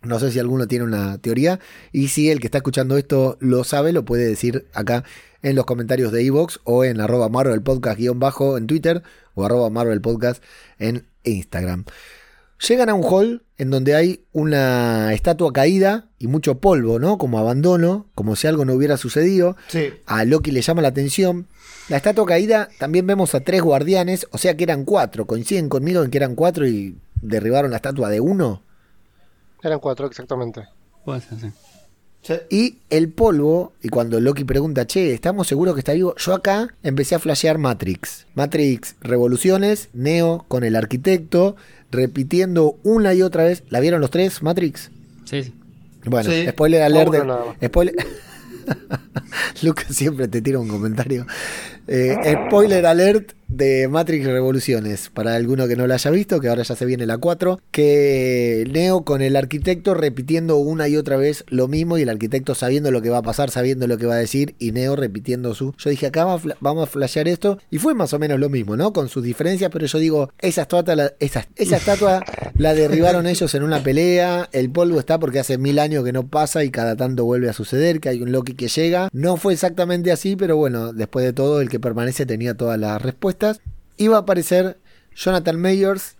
[0.03, 1.59] No sé si alguno tiene una teoría.
[1.91, 5.05] Y si el que está escuchando esto lo sabe, lo puede decir acá
[5.45, 9.03] en los comentarios de Evox o en arroba Marvel Podcast guion bajo en Twitter
[9.35, 10.43] o arroba Marvel Podcast
[10.79, 11.85] en Instagram.
[12.67, 17.19] Llegan a un hall en donde hay una estatua caída y mucho polvo, ¿no?
[17.19, 19.55] Como abandono, como si algo no hubiera sucedido.
[19.69, 19.93] Sí.
[20.07, 21.47] A Loki le llama la atención.
[21.91, 25.27] La estatua caída también vemos a tres guardianes, o sea que eran cuatro.
[25.27, 28.63] Coinciden conmigo en que eran cuatro y derribaron la estatua de uno.
[29.63, 30.67] Eran cuatro, exactamente.
[31.05, 31.53] Puede ser, sí.
[32.25, 32.35] Sí.
[32.51, 36.15] Y el polvo, y cuando Loki pregunta, che, ¿estamos seguros que está vivo?
[36.17, 38.27] Yo acá empecé a flashear Matrix.
[38.35, 41.55] Matrix Revoluciones, Neo con el arquitecto,
[41.91, 43.63] repitiendo una y otra vez.
[43.69, 44.91] ¿La vieron los tres, Matrix?
[45.27, 45.55] Sí, sí.
[46.07, 46.47] Bueno, Sí.
[46.49, 47.13] spoiler alert.
[47.63, 47.95] spoiler-
[49.63, 51.27] Lucas siempre te tira un comentario.
[51.87, 55.11] Eh, spoiler alert de Matrix Revoluciones.
[55.13, 57.61] Para alguno que no la haya visto, que ahora ya se viene la 4.
[57.71, 61.99] Que Neo con el arquitecto repitiendo una y otra vez lo mismo.
[61.99, 64.55] Y el arquitecto sabiendo lo que va a pasar, sabiendo lo que va a decir.
[64.59, 65.75] Y Neo repitiendo su.
[65.79, 66.25] Yo dije, acá
[66.61, 67.59] vamos a flashear esto.
[67.71, 68.93] Y fue más o menos lo mismo, ¿no?
[68.93, 69.71] Con sus diferencias.
[69.71, 72.25] Pero yo digo, esa estatua, la, esa, esa estatua
[72.57, 74.49] la derribaron ellos en una pelea.
[74.53, 77.53] El polvo está porque hace mil años que no pasa y cada tanto vuelve a
[77.53, 78.01] suceder.
[78.01, 79.09] Que hay un Loki que llega.
[79.13, 83.01] No fue exactamente así, pero bueno, después de todo, el que permanece tenía todas las
[83.01, 83.61] respuestas.
[83.97, 84.79] Iba a aparecer
[85.15, 86.17] Jonathan Mayers,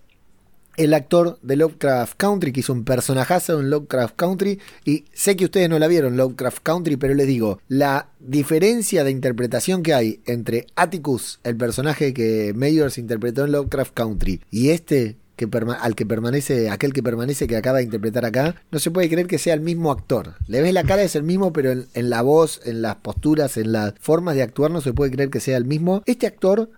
[0.77, 4.59] el actor de Lovecraft Country, que hizo un personajazo en Lovecraft Country.
[4.83, 9.11] Y sé que ustedes no la vieron, Lovecraft Country, pero les digo, la diferencia de
[9.11, 15.17] interpretación que hay entre Atticus, el personaje que Mayers interpretó en Lovecraft Country, y este
[15.35, 15.47] que
[15.79, 19.27] al que permanece, aquel que permanece que acaba de interpretar acá, no se puede creer
[19.27, 20.35] que sea el mismo actor.
[20.47, 23.57] Le ves la cara, es el mismo, pero en, en la voz, en las posturas,
[23.57, 26.03] en las formas de actuar, no se puede creer que sea el mismo.
[26.05, 26.69] Este actor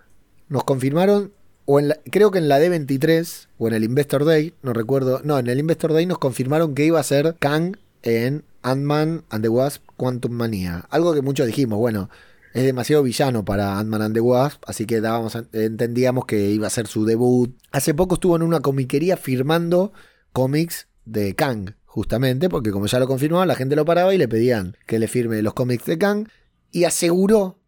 [0.48, 1.32] nos confirmaron,
[1.66, 5.20] o en la- creo que en la D23, o en el Investor Day, no recuerdo,
[5.24, 9.42] no, en el Investor Day nos confirmaron que iba a ser Kang en Ant-Man and
[9.42, 10.86] the Wasp Quantum Mania.
[10.90, 12.10] Algo que muchos dijimos, bueno,
[12.54, 16.70] es demasiado villano para Ant-Man and the Wasp, así que dábamos, entendíamos que iba a
[16.70, 17.54] ser su debut.
[17.70, 19.92] Hace poco estuvo en una comiquería firmando
[20.32, 24.28] cómics de Kang, justamente, porque como ya lo confirmaba, la gente lo paraba y le
[24.28, 26.28] pedían que le firme los cómics de Kang,
[26.70, 27.58] y aseguró,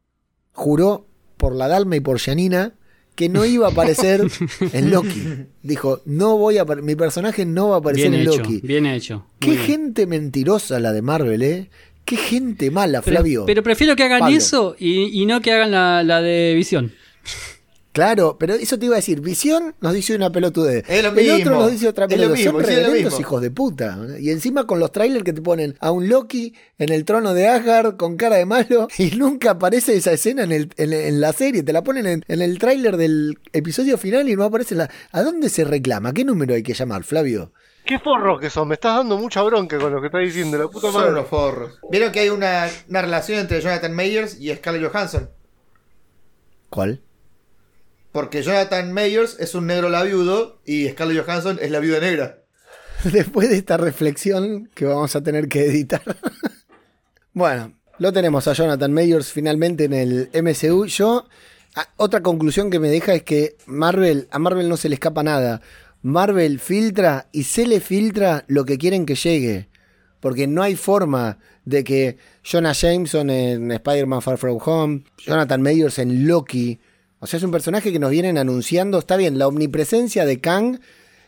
[0.53, 2.75] juró por la Dalma y por Janina,
[3.15, 4.23] que no iba a aparecer
[4.73, 5.47] en Loki.
[5.63, 8.61] Dijo, no voy a mi personaje no va a aparecer Bien en hecho, Loki.
[8.61, 9.27] bien hecho.
[9.39, 9.63] Qué bien.
[9.65, 11.71] gente mentirosa la de Marvel, ¿eh?
[12.05, 13.45] Qué gente mala, Pero, Flavio.
[13.47, 14.37] pero prefiero que hagan Pablo.
[14.37, 16.93] eso y, y no que hagan la, la de visión.
[17.93, 19.21] Claro, pero eso te iba a decir.
[19.21, 20.85] Visión nos dice una pelotudez.
[20.89, 22.39] Es lo El mismo, otro nos dice otra es lo pelotudez.
[22.47, 23.21] mismo, Son es lo reverendos mismo.
[23.21, 23.99] hijos de puta.
[24.21, 27.49] Y encima con los trailers que te ponen a un Loki en el trono de
[27.49, 31.33] Asgard con cara de malo y nunca aparece esa escena en, el- en- en la
[31.33, 31.65] serie.
[31.65, 34.89] Te la ponen en, en el tráiler del episodio final y no aparece la...
[35.11, 36.13] ¿A dónde se reclama?
[36.13, 37.53] ¿Qué número hay que llamar, Flavio?
[37.85, 40.69] Qué forros que son, me estás dando mucha bronca con lo que estás diciendo, la
[40.69, 41.11] puta Son madre.
[41.13, 41.79] unos forros.
[41.91, 45.31] ¿Vieron que hay una, una relación entre Jonathan Mayers y Scarlett Johansson?
[46.69, 47.03] ¿Cuál?
[48.13, 52.39] Porque Jonathan Mayers es un negro labiudo y Scarlett Johansson es la viuda negra.
[53.05, 56.03] Después de esta reflexión que vamos a tener que editar.
[57.33, 60.87] bueno, lo tenemos a Jonathan Mayers finalmente en el MCU.
[60.87, 61.27] Yo,
[61.75, 65.23] a- otra conclusión que me deja es que Marvel, a Marvel no se le escapa
[65.23, 65.61] nada.
[66.03, 69.69] Marvel filtra y se le filtra lo que quieren que llegue.
[70.21, 75.99] Porque no hay forma de que Jonah Jameson en Spider-Man Far From Home, Jonathan Mayers
[75.99, 76.79] en Loki.
[77.21, 78.99] O sea, es un personaje que nos vienen anunciando.
[78.99, 80.81] Está bien, la omnipresencia de Kang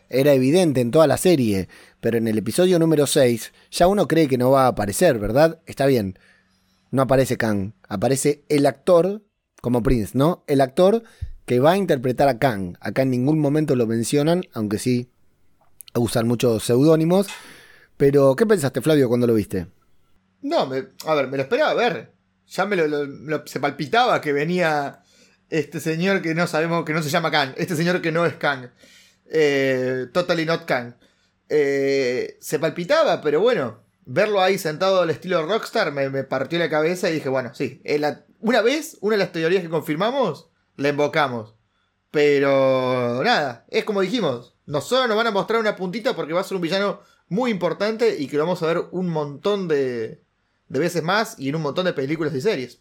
[0.09, 1.69] era evidente en toda la serie,
[2.01, 5.61] pero en el episodio número 6 ya uno cree que no va a aparecer, ¿verdad?
[5.67, 6.19] Está bien.
[6.91, 9.23] No aparece Kang, aparece el actor
[9.63, 10.45] como Prince, ¿no?
[10.47, 11.03] El actor
[11.47, 12.77] que va a interpretar a Kang.
[12.81, 15.09] Acá en ningún momento lo mencionan, aunque sí
[15.95, 17.27] usan muchos seudónimos.
[17.97, 19.67] Pero, ¿qué pensaste, Flavio, cuando lo viste?
[20.41, 22.13] No, me- a ver, me lo esperaba ver.
[22.49, 25.03] Ya me lo, se palpitaba que venía
[25.49, 27.53] este señor que no sabemos, que no se llama Kang.
[27.57, 28.69] Este señor que no es Kang.
[29.31, 30.95] Eh, totally not Kang.
[31.49, 37.11] Eh, se palpitaba, pero bueno, verlo ahí sentado al estilo Rockstar me, partió la cabeza
[37.11, 37.83] y dije, bueno, sí,
[38.41, 41.55] una vez, una de las teorías que confirmamos, la invocamos.
[42.11, 46.45] Pero nada, es como dijimos, nosotros nos van a mostrar una puntita porque va a
[46.45, 50.23] ser un villano muy importante y que lo vamos a ver un montón de,
[50.69, 52.81] de veces más y en un montón de películas y series.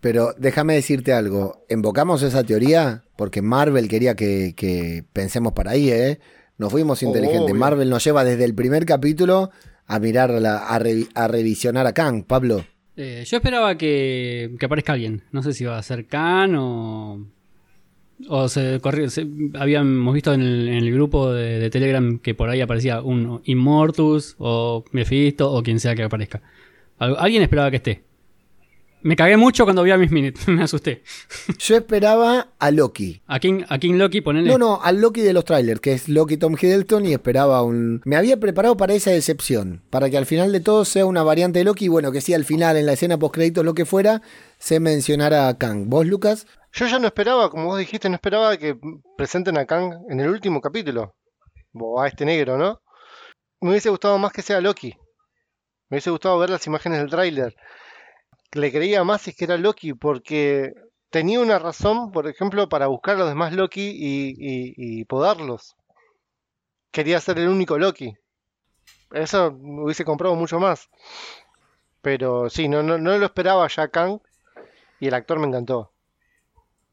[0.00, 1.64] Pero déjame decirte algo.
[1.70, 3.04] ¿Invocamos esa teoría?
[3.16, 6.20] Porque Marvel quería que, que pensemos para ahí, ¿eh?
[6.58, 7.44] Nos fuimos inteligentes.
[7.44, 7.54] Obvio.
[7.54, 9.50] Marvel nos lleva desde el primer capítulo
[9.86, 12.64] a mirar, a, revi- a revisionar a Kang, Pablo.
[12.96, 15.22] Eh, yo esperaba que, que aparezca alguien.
[15.32, 17.26] No sé si va a ser Khan o.
[18.28, 19.08] O se corrió,
[19.58, 25.50] habíamos visto en el, grupo de, Telegram que por ahí aparecía un Immortus o Mephisto
[25.52, 26.40] o quien sea que aparezca.
[26.98, 28.02] Al- alguien esperaba que esté.
[29.04, 31.02] Me cagué mucho cuando vi a Miss Minute, me asusté.
[31.58, 33.22] Yo esperaba a Loki.
[33.26, 34.48] A King, a King Loki, ponele.
[34.48, 38.00] No, no, al Loki de los trailers, que es Loki Tom Hiddleston, y esperaba un.
[38.04, 41.58] Me había preparado para esa decepción, para que al final de todo sea una variante
[41.58, 44.22] de Loki, y bueno, que sí al final, en la escena post lo que fuera,
[44.58, 45.88] se mencionara a Kang.
[45.88, 46.46] ¿Vos, Lucas?
[46.72, 48.78] Yo ya no esperaba, como vos dijiste, no esperaba que
[49.16, 51.14] presenten a Kang en el último capítulo.
[51.74, 52.80] O a este negro, ¿no?
[53.60, 54.94] Me hubiese gustado más que sea Loki.
[55.88, 57.54] Me hubiese gustado ver las imágenes del tráiler.
[58.54, 60.74] Le creía más si es que era Loki, porque
[61.10, 65.74] tenía una razón, por ejemplo, para buscar a los demás Loki y, y- y podarlos.
[66.90, 68.14] Quería ser el único Loki.
[69.12, 70.88] Eso hubiese comprado mucho más.
[72.02, 74.18] Pero sí, no, no, no lo esperaba ya Kang.
[75.00, 75.92] Y el actor me encantó.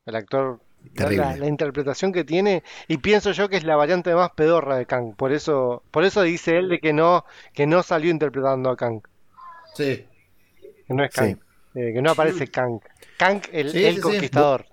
[0.05, 1.37] El actor, la- Terrible.
[1.37, 5.13] la, interpretación que tiene, y pienso yo que es la variante más pedorra de Kang.
[5.15, 9.01] Por eso, por eso dice él de que no, que no salió interpretando a Kang.
[9.75, 10.05] Sí.
[10.87, 11.35] Que no es Sí.
[11.75, 12.79] Eh, que no aparece Kang.
[13.17, 14.01] Kang, el, Sí, el sí, sí.
[14.01, 14.65] conquistador.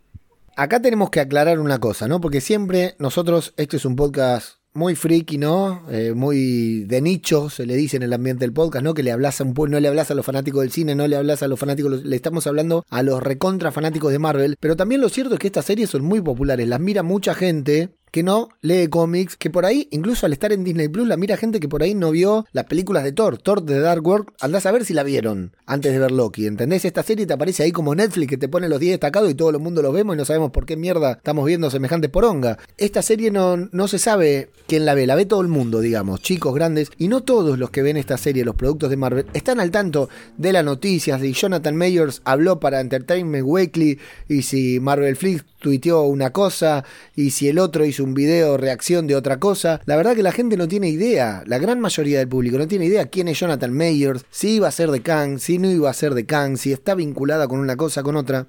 [0.57, 2.21] Acá tenemos que aclarar una cosa, ¿no?
[2.21, 5.83] Porque siempre nosotros, este es un podcast muy friki, ¿no?
[5.91, 8.95] Eh, muy de nicho, se le dice en el ambiente del podcast, ¿no?
[8.95, 11.07] Que le hablas a un po- no le hablas a los fanáticos del cine, no
[11.09, 14.57] le hablas a los fanáticos, le estamos hablando a los recontra fanáticos de Marvel.
[14.61, 17.91] Pero también lo cierto es que estas series son muy populares, las mira mucha gente
[18.17, 21.37] que no lee cómics, que por ahí, incluso al estar en Disney Plus, la mira
[21.37, 24.65] gente que por ahí no vio las películas de Thor, Thor de Dark World, andás
[24.65, 26.87] a ver si la vieron antes de ver Loki, ¿entendés?
[26.87, 29.51] Esta serie te aparece ahí como Netflix que te pone los 10 destacados y todo
[29.51, 32.57] el mundo los vemos y no sabemos por qué mierda estamos viendo semejante poronga.
[32.79, 36.23] Esta serie no, no se sabe quién la ve, la ve todo el mundo, digamos,
[36.23, 39.61] chicos, grandes, y no todos los que ven esta serie, los productos de Marvel, están
[39.61, 45.17] al tanto de las noticias, de Jonathan Mayers habló para Entertainment Weekly, y si Marvel
[45.17, 49.81] Flix tuiteó una cosa, y si el otro hizo un video reacción de otra cosa.
[49.85, 52.87] La verdad que la gente no tiene idea, la gran mayoría del público no tiene
[52.87, 55.95] idea quién es Jonathan Mayers, si iba a ser de Kang, si no iba a
[55.95, 58.47] ser de Kang, si está vinculada con una cosa, con otra.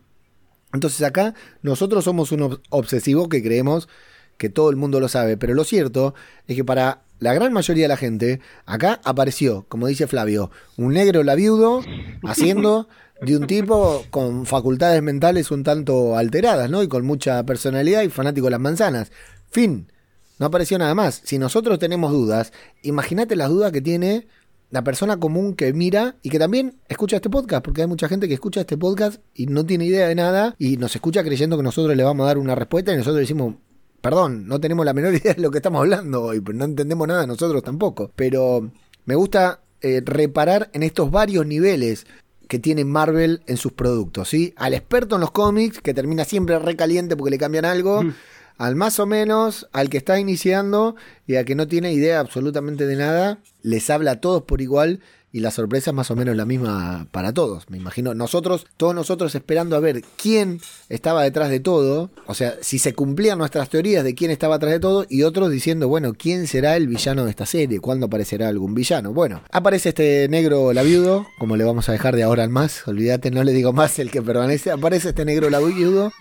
[0.74, 3.90] Entonces acá nosotros somos unos obsesivos que creemos
[4.38, 6.14] que todo el mundo lo sabe, pero lo cierto
[6.48, 10.94] es que para la gran mayoría de la gente, acá apareció, como dice Flavio, un
[10.94, 11.82] negro labiudo
[12.24, 12.88] haciendo
[13.22, 16.84] de un tipo con facultades mentales un tanto alteradas, ¿no?
[16.84, 19.12] Y con mucha personalidad y fanático de las manzanas.
[19.50, 19.92] Fin.
[20.40, 21.22] No apareció nada más.
[21.24, 24.28] Si nosotros tenemos dudas, imagínate las dudas que tiene
[24.70, 28.28] la persona común que mira y que también escucha este podcast, porque hay mucha gente
[28.28, 31.64] que escucha este podcast y no tiene idea de nada y nos escucha creyendo que
[31.64, 33.56] nosotros le vamos a dar una respuesta y nosotros decimos,
[34.02, 37.08] perdón, no tenemos la menor idea de lo que estamos hablando hoy, pero no entendemos
[37.08, 38.12] nada nosotros tampoco.
[38.16, 38.70] Pero
[39.06, 42.06] me gusta eh, reparar en estos varios niveles
[42.48, 44.54] que tiene Marvel en sus productos, ¿sí?
[44.56, 48.04] Al experto en los cómics, que termina siempre recaliente porque le cambian algo,
[48.58, 52.88] al más o menos, al que está iniciando y al que no tiene idea absolutamente
[52.88, 56.36] de nada, les habla a todos por igual y la sorpresa es más o menos
[56.36, 57.70] la misma para todos.
[57.70, 62.56] Me imagino, nosotros, todos nosotros esperando a ver quién estaba detrás de todo, o sea,
[62.62, 66.14] si se cumplían nuestras teorías de quién estaba detrás de todo, y otros diciendo, bueno,
[66.18, 67.80] ¿quién será el villano de esta serie?
[67.80, 69.14] ¿Cuándo aparecerá algún villano?
[69.14, 73.32] Bueno, aparece este negro labiudo, como le vamos a dejar de ahora en más, olvídate,
[73.32, 76.12] no le digo más el que permanece, aparece este negro labiudo,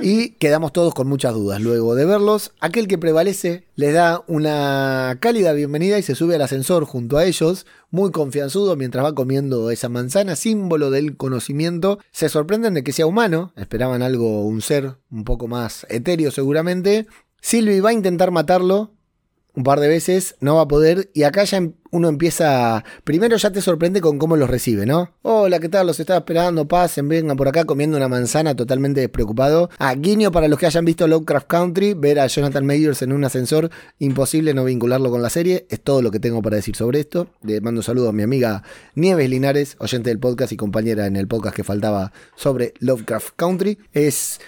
[0.00, 1.60] y quedamos todos con muchas dudas.
[1.60, 6.42] Luego de verlos, aquel que prevalece les da una cálida bienvenida y se sube al
[6.42, 12.00] ascensor junto a ellos, muy confianzudo mientras va comiendo esa manzana, símbolo del conocimiento.
[12.10, 17.06] Se sorprenden de que sea humano, esperaban algo, un ser un poco más etéreo seguramente.
[17.40, 18.97] Sylvie va a intentar matarlo
[19.58, 23.36] un par de veces, no va a poder, y acá ya em- uno empieza, primero
[23.36, 25.10] ya te sorprende con cómo los recibe, ¿no?
[25.22, 25.88] Hola, ¿qué tal?
[25.88, 29.68] Los estaba esperando, pasen, vengan por acá comiendo una manzana totalmente despreocupado.
[29.78, 33.24] Ah, guiño para los que hayan visto Lovecraft Country, ver a Jonathan Mayers en un
[33.24, 37.00] ascensor, imposible no vincularlo con la serie, es todo lo que tengo para decir sobre
[37.00, 37.26] esto.
[37.42, 38.62] Le mando un saludo a mi amiga
[38.94, 43.76] Nieves Linares, oyente del podcast y compañera en el podcast que faltaba sobre Lovecraft Country.
[43.92, 44.38] Es...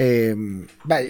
[0.00, 0.36] Eh,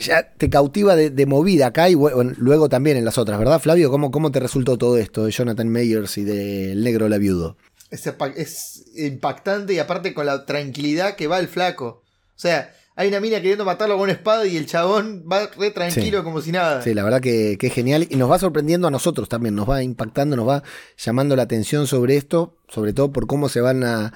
[0.00, 3.60] ya te cautiva de, de movida acá y bueno, luego también en las otras, ¿verdad,
[3.60, 3.90] Flavio?
[3.90, 7.58] ¿Cómo, cómo te resultó todo esto de Jonathan Mayers y del negro la viudo?
[7.90, 12.02] Es, es impactante y aparte con la tranquilidad que va el flaco.
[12.04, 15.70] O sea, hay una mina queriendo matarlo con una espada y el chabón va re
[15.70, 16.24] tranquilo Sí.
[16.24, 16.80] como si nada.
[16.82, 19.68] Sí, la verdad que, que es genial y nos va sorprendiendo a nosotros también, nos
[19.68, 20.62] va impactando, nos va
[20.96, 24.12] llamando la atención sobre esto, sobre todo por cómo se van a,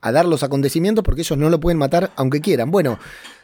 [0.00, 2.70] a dar los acontecimientos, porque ellos no lo pueden matar aunque quieran.
[2.70, 2.98] Bueno,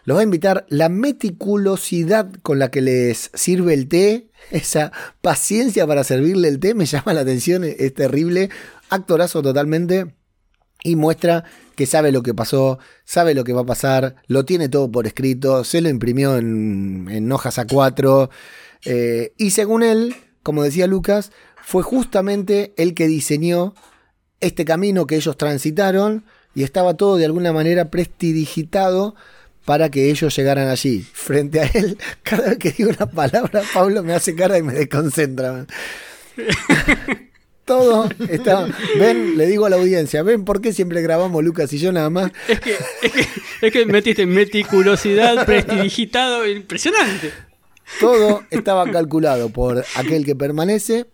[0.09, 4.91] los va a invitar la meticulosidad con la que les sirve el té, esa
[5.21, 8.49] paciencia para servirle el té, me llama la atención, es terrible,
[8.89, 10.15] actorazo totalmente
[10.83, 11.45] y muestra
[11.77, 15.07] que sabe lo que pasó, sabe lo que va a pasar, lo tiene todo por
[15.07, 18.31] escrito, se lo imprimió en, hojas A4.
[18.87, 21.33] eh, y según él, como decía Lucas,
[21.63, 23.75] fue justamente el que diseñó
[24.41, 29.15] este camino que ellos transitaron y estaba todo de alguna manera prestidigitado
[29.69, 31.05] para que ellos llegaran allí.
[31.13, 34.73] Frente a él, cada vez que digo una palabra, Pablo me hace cara y me
[34.73, 35.67] desconcentra.
[37.67, 38.67] Todo está.
[38.99, 42.09] Ven, le digo a la audiencia, ven por qué siempre grabamos Lucas y yo nada
[42.09, 42.33] más.
[42.49, 43.27] Es que, es que,
[43.61, 47.31] es que metiste meticulosidad, prestidigitado, impresionante.
[48.01, 51.05] Todo estaba calculado por aquel que permanece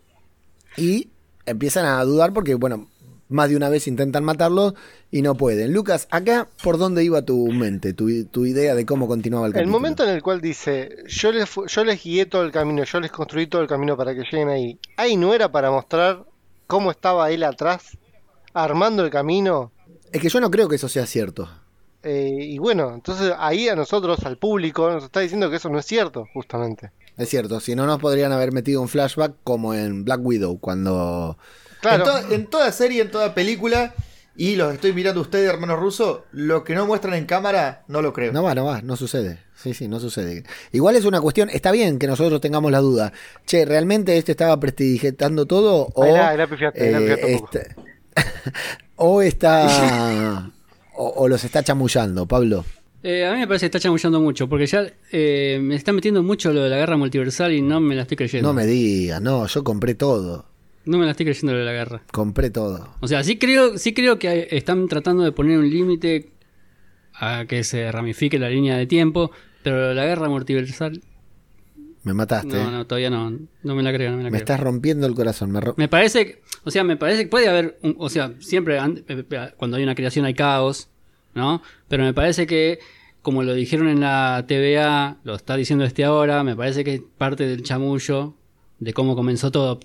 [0.76, 1.08] y
[1.44, 2.88] empiezan a dudar porque, bueno,
[3.34, 4.74] más de una vez intentan matarlo
[5.10, 5.72] y no pueden.
[5.74, 9.54] Lucas, acá, ¿por dónde iba tu mente, tu, tu idea de cómo continuaba el El
[9.54, 9.72] capítulo?
[9.72, 13.10] momento en el cual dice, yo les, yo les guié todo el camino, yo les
[13.10, 14.78] construí todo el camino para que lleguen ahí.
[14.96, 16.24] Ahí no era para mostrar
[16.66, 17.98] cómo estaba él atrás,
[18.54, 19.72] armando el camino.
[20.12, 21.48] Es que yo no creo que eso sea cierto.
[22.02, 25.78] eh, y bueno, entonces ahí a nosotros, al público, nos está diciendo que eso no
[25.78, 26.92] es cierto, justamente.
[27.16, 31.36] Es cierto, si no nos podrían haber metido un flashback como en Black Widow, cuando...
[31.88, 33.94] Claro, En, to- en toda serie, en toda película,
[34.36, 38.02] y los estoy mirando a ustedes, hermanos rusos, lo que no muestran en cámara, no
[38.02, 38.32] lo creo.
[38.32, 39.38] No va, no va, no sucede.
[39.54, 40.42] Sí, sí, no sucede.
[40.72, 43.12] Igual es una cuestión, está bien que nosotros tengamos la duda.
[43.46, 45.88] Che, ¿realmente este estaba prestidigitando todo?
[45.94, 46.02] O,
[46.50, 47.74] pifiaste, ahí la eh, este-
[48.96, 50.50] o está...
[50.96, 52.64] o, o los está chamullando, Pablo.
[53.02, 56.22] Eh, a mí me parece que está chamullando mucho, porque ya eh, me está metiendo
[56.22, 58.48] mucho lo de la guerra multiversal y no me la estoy creyendo.
[58.48, 60.46] No me digas, no, yo compré todo.
[60.86, 62.02] No me la estoy creyendo lo de la guerra.
[62.12, 62.88] Compré todo.
[63.00, 66.30] O sea, sí creo, sí creo que están tratando de poner un límite
[67.14, 69.30] a que se ramifique la línea de tiempo,
[69.62, 71.00] pero la guerra multiversal,
[72.02, 72.48] Me mataste.
[72.56, 73.30] no, no, todavía no,
[73.62, 74.40] no me la creo, no me la me creo.
[74.40, 75.52] estás rompiendo el corazón.
[75.76, 79.04] Me parece, que- o sea, me parece que puede haber, un- o sea, siempre eh,
[79.08, 80.88] eh, cuando hay una creación hay caos,
[81.34, 81.62] ¿no?
[81.88, 82.78] Pero me parece que,
[83.22, 87.02] como lo dijeron en la TVA, lo está diciendo este ahora, me parece que es
[87.16, 88.34] parte del chamullo
[88.80, 89.80] de cómo comenzó todo.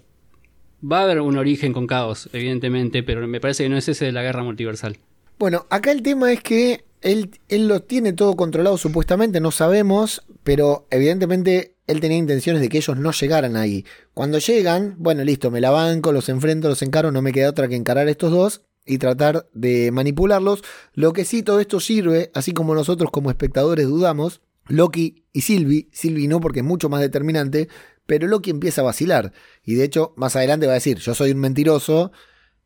[0.84, 4.06] Va a haber un origen con caos, evidentemente, pero me parece que no es ese
[4.06, 4.98] de la guerra multiversal.
[5.38, 10.24] Bueno, acá el tema es que él, él lo tiene todo controlado supuestamente, no sabemos,
[10.44, 13.86] pero evidentemente él tenía intenciones de que ellos no llegaran ahí.
[14.14, 17.68] Cuando llegan, bueno, listo, me la banco, los enfrento, los encaro, no me queda otra
[17.68, 20.64] que encarar a estos dos y tratar de manipularlos.
[20.94, 25.88] Lo que sí todo esto sirve, así como nosotros como espectadores dudamos, Loki y Sylvie,
[25.92, 27.70] Sylvie no porque es mucho más determinante,
[28.10, 29.34] pero Loki empieza a vacilar.
[29.64, 32.12] Y de hecho, más adelante va a decir, yo soy un mentiroso,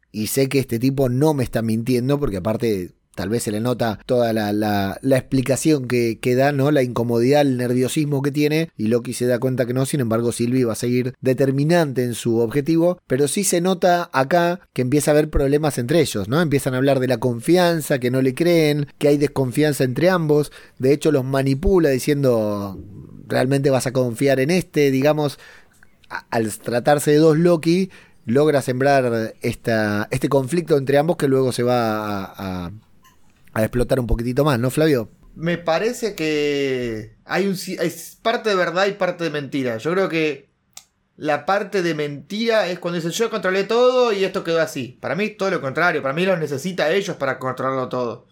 [0.10, 3.60] y sé que este tipo no me está mintiendo porque aparte tal vez se le
[3.60, 6.72] nota toda la, la- explicación que, que da, ¿no?
[6.72, 10.32] La incomodidad, el nerviosismo que tiene y Loki se da cuenta que no, sin embargo
[10.32, 15.12] Sylvie va a seguir determinante en su objetivo, pero sí se nota acá que empieza
[15.12, 16.42] a haber problemas entre ellos, ¿no?
[16.42, 20.52] Empiezan a hablar de la confianza, que no le creen, que hay desconfianza entre ambos,
[20.80, 22.80] de hecho los manipula diciendo,
[23.28, 25.40] realmente vas a confiar en este, digamos,
[26.30, 27.90] al tratarse de dos Loki,
[28.26, 32.72] logra sembrar esta, este conflicto entre ambos que luego se va a-
[33.54, 35.12] a explotar un poquitito más, ¿no, Flavio?
[35.36, 39.78] Me parece que hay un es parte de verdad y parte de mentira.
[39.78, 40.50] Yo creo que
[41.16, 44.98] la parte de mentira es cuando dicen yo controlé todo y esto quedó así.
[45.02, 48.28] Para mí todo lo contrario, para mí los necesita a ellos para controlarlo todo.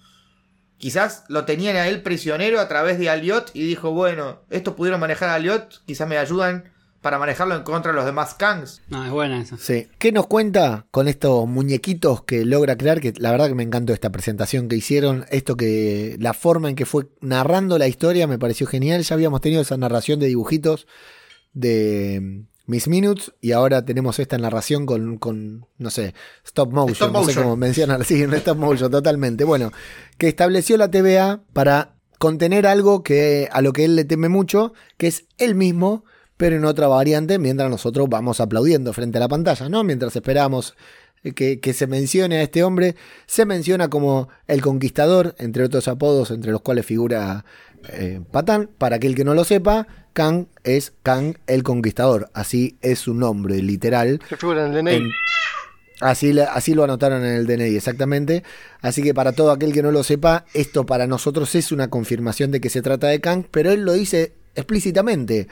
[0.77, 4.99] Quizás lo tenían a él prisionero a través de Aliot y dijo, bueno, esto pudieron
[4.99, 6.70] manejar a Aliot, quizás me ayudan
[7.01, 8.81] para manejarlo en contra de los demás Kangs.
[8.89, 9.57] No, es buena esa.
[9.57, 9.87] Sí.
[9.97, 13.01] ¿Qué nos cuenta con estos muñequitos que logra crear?
[13.01, 15.25] Que la verdad que me encantó esta presentación que hicieron.
[15.31, 16.15] Esto que.
[16.19, 19.01] La forma en que fue narrando la historia me pareció genial.
[19.01, 20.85] Ya habíamos tenido esa narración de dibujitos
[21.53, 23.33] de mm, Miss Minutes.
[23.41, 26.13] Y ahora tenemos esta narración con, con no sé,
[26.45, 26.93] stop motion.
[26.93, 27.43] Stop No sé motion.
[27.43, 28.05] cómo mencionar.
[28.05, 29.43] Sí, en stop motion, totalmente.
[29.43, 29.71] Bueno,
[30.19, 34.73] que estableció la TVA para contener algo que a lo que él le teme mucho,
[34.97, 36.05] que es él mismo,
[36.41, 39.83] pero en otra variante, mientras nosotros vamos aplaudiendo frente a la pantalla, ¿no?
[39.83, 40.75] Mientras esperamos
[41.35, 42.95] que, que se mencione a este hombre,
[43.27, 47.45] se menciona como el conquistador, entre otros apodos, entre los cuales figura
[47.89, 48.71] eh, Patán.
[48.79, 53.61] Para aquel que no lo sepa, Kang es Kang el conquistador, así es su nombre,
[53.61, 54.19] literal.
[54.27, 54.95] que figura en el DNI.
[54.95, 55.11] En-
[55.99, 58.41] Así, así lo anotaron en el DNI, exactamente.
[58.81, 62.49] Así que para todo aquel que no lo sepa, esto para nosotros es una confirmación
[62.49, 65.47] de que se trata de Kang, pero él lo dice explícitamente.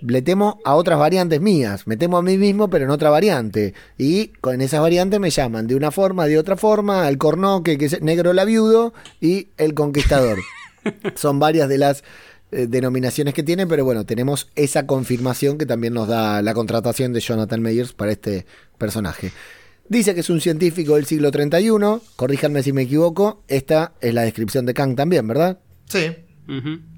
[0.00, 3.74] Le temo a otras variantes mías, me temo a mí mismo, pero en otra variante.
[3.96, 7.86] Y con esas variantes me llaman de una forma, de otra forma, el cornoque, que
[7.86, 10.38] es negro labiudo, y el conquistador.
[11.16, 12.04] Son varias de las
[12.50, 17.12] eh, denominaciones que tiene, pero bueno, tenemos esa confirmación que también nos da la contratación
[17.12, 18.46] de Jonathan Meyers para este
[18.78, 19.32] personaje.
[19.88, 24.22] Dice que es un científico del siglo 31, corríjanme si me equivoco, esta es la
[24.22, 25.58] descripción de Kang también, ¿verdad?
[25.86, 26.14] Sí.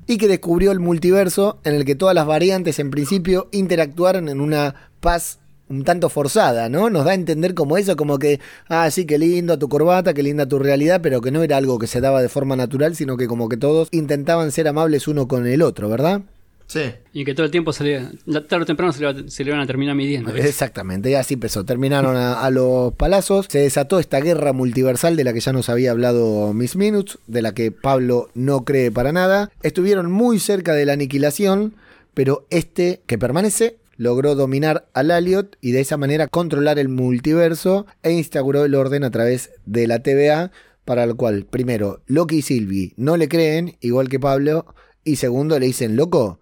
[0.07, 4.41] Y que descubrió el multiverso en el que todas las variantes en principio interactuaron en
[4.41, 6.91] una paz un tanto forzada, ¿no?
[6.91, 10.23] Nos da a entender como eso, como que, ah, sí, qué lindo tu corbata, qué
[10.23, 13.17] linda tu realidad, pero que no era algo que se daba de forma natural, sino
[13.17, 16.23] que como que todos intentaban ser amables uno con el otro, ¿verdad?
[16.71, 16.93] Sí.
[17.13, 18.01] Y que todo el tiempo se le,
[18.43, 20.33] tarde o temprano se le, se le van a terminar midiendo.
[20.33, 20.45] ¿ves?
[20.45, 21.65] Exactamente, y así empezó.
[21.65, 23.47] Terminaron a, a los palazos.
[23.49, 27.43] Se desató esta guerra multiversal de la que ya nos había hablado Miss Minutes, de
[27.43, 29.51] la que Pablo no cree para nada.
[29.65, 31.75] Estuvieron muy cerca de la aniquilación,
[32.15, 37.87] pero este que permanece logró dominar al Aliot y de esa manera controlar el multiverso
[38.05, 40.53] e instauró el orden a través de la TVA,
[40.85, 44.67] para el cual, primero, Loki y Sylvie no le creen, igual que Pablo,
[45.05, 46.40] y segundo, le dicen, loco,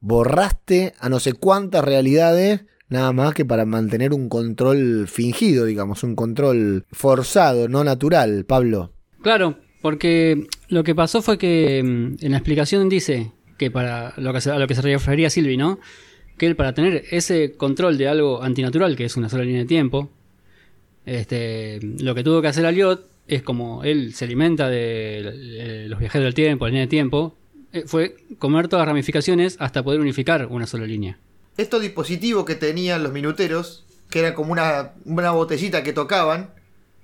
[0.00, 6.02] borraste a no sé cuántas realidades, nada más que para mantener un control fingido, digamos,
[6.02, 8.92] un control forzado, no natural, Pablo.
[9.22, 14.32] Claro, porque lo que pasó fue que mm, en la explicación dice que para lo
[14.32, 15.78] que se, a lo que se refería Silvi, ¿no?
[16.36, 19.66] Que él para tener ese control de algo antinatural, que es una sola línea de
[19.66, 20.10] tiempo,
[21.04, 25.98] este, lo que tuvo que hacer Aliot es como él se alimenta de eh, los
[25.98, 27.37] viajeros del tiempo, la línea de tiempo,
[27.86, 31.18] fue comer todas las ramificaciones hasta poder unificar una sola línea.
[31.56, 36.50] Estos dispositivos que tenían los minuteros, que era como una, una botellita que tocaban,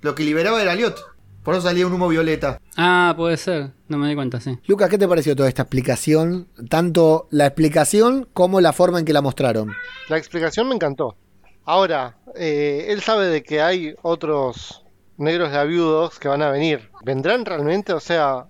[0.01, 1.15] lo que liberaba era Aliot.
[1.43, 2.59] Por eso salía un humo violeta.
[2.75, 4.57] Ah, puede ser, no me di cuenta, sí.
[4.65, 6.47] Lucas, ¿qué te pareció toda esta explicación?
[6.69, 9.71] Tanto la explicación como la forma en que la mostraron.
[10.09, 11.15] La explicación me encantó.
[11.63, 14.83] Ahora, eh, él sabe de que hay otros
[15.17, 16.89] negros labiudos que van a venir.
[17.03, 17.93] ¿Vendrán realmente?
[17.93, 18.47] O sea,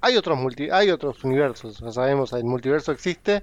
[0.00, 3.42] hay otros multi hay otros universos, ya sabemos, el multiverso existe.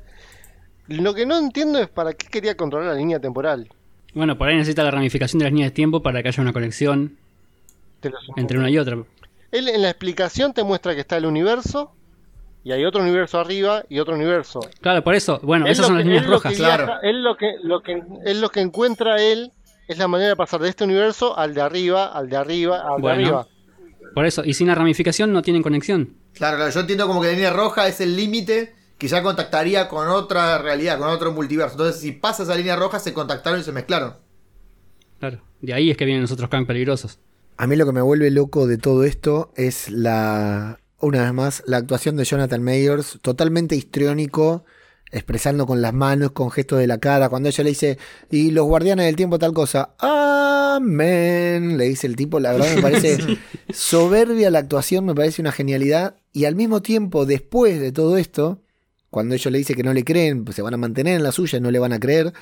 [0.87, 3.67] Lo que no entiendo es para qué quería controlar la línea temporal.
[4.13, 6.53] Bueno, por ahí necesita la ramificación de las líneas de tiempo para que haya una
[6.53, 7.17] conexión
[8.37, 8.97] entre una y otra.
[9.51, 11.91] Él en la explicación te muestra que está el universo
[12.63, 14.59] y hay otro universo arriba y otro universo.
[14.81, 16.51] Claro, por eso, bueno, Él esas son que- las líneas rojas.
[16.53, 19.51] que viaja- él lo que, lo que, él lo que encuentra él
[19.87, 23.01] es la manera de pasar de este universo al de arriba, al de arriba, al
[23.01, 23.17] Bueno.
[23.17, 23.47] de arriba.
[24.13, 26.15] Por eso, y sin la ramificación no tienen conexión.
[26.37, 29.87] Claro, claro, yo entiendo como que la línea roja es el límite que ya contactaría
[29.87, 31.73] con otra realidad, con otro multiverso.
[31.73, 34.15] Entonces, si pasa esa línea roja, se contactaron y se mezclaron.
[35.19, 35.41] Claro.
[35.61, 37.19] De ahí es que vienen los otros Kang peligrosos.
[37.57, 41.63] A mí lo que me vuelve loco de todo esto es la, una vez más,
[41.65, 44.65] la actuación de Jonathan Mayers, totalmente histriónico,
[45.11, 47.97] expresando con las manos, con gestos de la cara, cuando ella le dice,
[48.29, 52.81] y los guardianes del tiempo tal cosa, amén, le dice el tipo, la verdad me
[52.81, 53.17] parece
[53.73, 58.61] soberbia la actuación, me parece una genialidad, y al mismo tiempo, después de todo esto,
[59.09, 61.31] cuando ellos le dicen que no le creen, pues se van a mantener en la
[61.31, 62.33] suya y no le van a creer,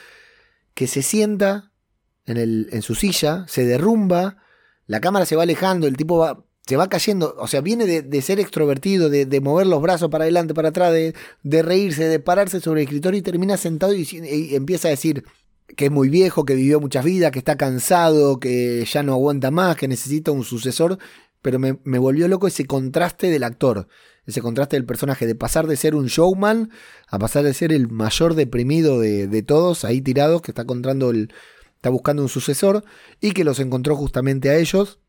[0.73, 1.71] que se sienta
[2.25, 4.37] en, el, en su silla, se derrumba,
[4.87, 8.21] la cámara se va alejando, el tipo va, se va cayendo, o sea, viene de,
[8.21, 12.81] ser extrovertido, de, mover los brazos para adelante, para atrás, de, reírse, de pararse sobre
[12.81, 15.23] el escritorio y termina sentado y, y empieza a decir
[15.75, 19.51] que es muy viejo, que vivió muchas vidas, que está cansado, que ya no aguanta
[19.51, 20.97] más, que necesita un sucesor,
[21.41, 23.87] pero me, me volvió loco ese contraste del actor,
[24.25, 26.71] ese contraste del personaje, de pasar de ser un showman
[27.07, 31.11] a pasar de ser el mayor deprimido de, de todos, ahí tirados, que está encontrando
[31.11, 31.31] el,
[31.75, 32.83] está buscando un sucesor
[33.21, 34.99] y que los encontró justamente a ellos.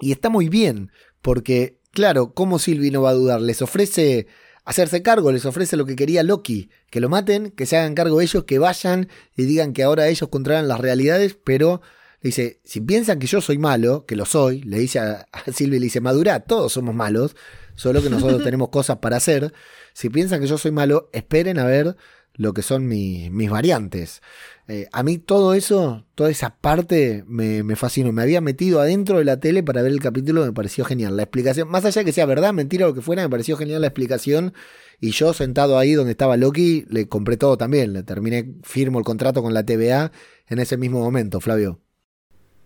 [0.00, 0.90] Y está muy bien,
[1.22, 3.40] porque, claro, ¿cómo Sylvie no va a dudar?
[3.40, 4.26] Les ofrece
[4.64, 8.20] hacerse cargo, les ofrece lo que quería Loki, que lo maten, que se hagan cargo
[8.20, 11.80] ellos, que vayan y digan que ahora ellos controlan las realidades, pero
[12.20, 15.52] le dice, si piensan que yo soy malo, que lo soy, le dice a, a
[15.52, 17.36] Sylvie, le dice, madura, todos somos malos,
[17.76, 19.52] solo que nosotros tenemos cosas para hacer.
[19.92, 21.96] Si piensan que yo soy malo, esperen a ver
[22.34, 24.22] lo que son mi, mis variantes.
[24.68, 28.12] Eh, a mí todo eso, toda esa parte me, me, fascinó.
[28.12, 31.16] Me había metido adentro de la tele para ver el capítulo, me pareció genial.
[31.16, 33.80] La explicación, más allá de que sea verdad, mentira, lo que fuera, me pareció genial
[33.80, 34.54] la explicación.
[35.00, 37.92] Y yo sentado ahí donde estaba Loki, le compré todo también.
[37.92, 40.10] Le terminé, firmo el contrato con la TVA
[40.48, 41.80] en ese mismo momento, Flavio.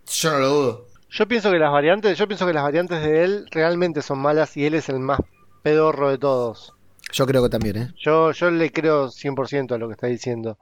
[0.07, 0.87] Yo no lo dudo.
[1.11, 4.57] Yo pienso que las variantes, yo pienso que las variantes de él realmente son malas
[4.57, 5.21] y él es el más
[5.63, 6.73] pedorro de todos.
[7.13, 7.95] Yo creo que también, ¿eh?
[7.99, 10.57] Yo, yo le creo 100% a lo que está diciendo.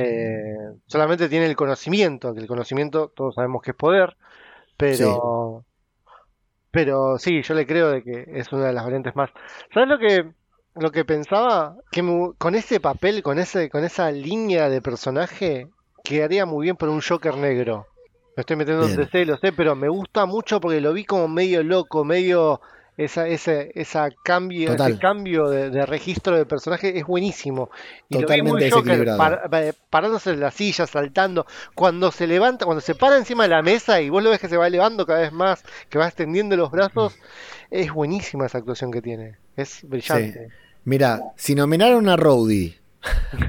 [0.00, 0.54] Eh,
[0.86, 4.16] solamente tiene el conocimiento, que el conocimiento todos sabemos que es poder,
[4.76, 5.64] pero
[6.70, 9.30] pero sí, yo le creo de que es una de las variantes más.
[9.72, 10.30] ¿Sabes lo que
[10.74, 11.76] lo que pensaba?
[11.90, 15.68] Que me- con ese papel, con ese con esa línea de personaje
[16.04, 17.86] quedaría muy bien para un Joker negro.
[18.36, 18.96] Me estoy metiendo en.
[18.96, 22.60] DC, lo sé, pero me gusta mucho porque lo vi como medio loco, medio
[22.98, 24.90] esa, ese, esa cambio, Total.
[24.92, 27.70] ese cambio de, de registro de personaje es buenísimo.
[28.10, 28.70] Y lo Totalmente
[29.16, 31.46] par- pa- parándose en la silla, saltando.
[31.74, 34.48] Cuando se levanta, cuando se para encima de la mesa y vos lo ves que
[34.48, 37.16] se va elevando cada vez más, que va extendiendo los brazos,
[37.70, 39.36] es buenísima esa actuación que tiene.
[39.56, 40.48] Es brillante.
[40.84, 42.74] Mira, si nominaron a Rowdy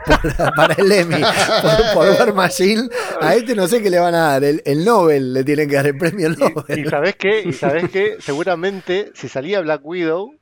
[0.05, 1.21] por- para el Emmy
[1.61, 2.89] por, por War Machine,
[3.21, 4.43] a este no sé qué le van a dar.
[4.43, 6.89] El, el Nobel le tienen que dar el premio Y Nobel.
[6.89, 10.35] sabés qué, y sabés qué, seguramente si salía Black Widow,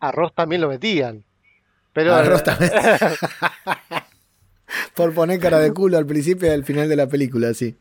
[0.00, 1.24] a Ross también lo metían.
[1.92, 2.70] Pero A Ross también.
[4.94, 7.76] por poner cara de culo al principio y al final de la película, sí.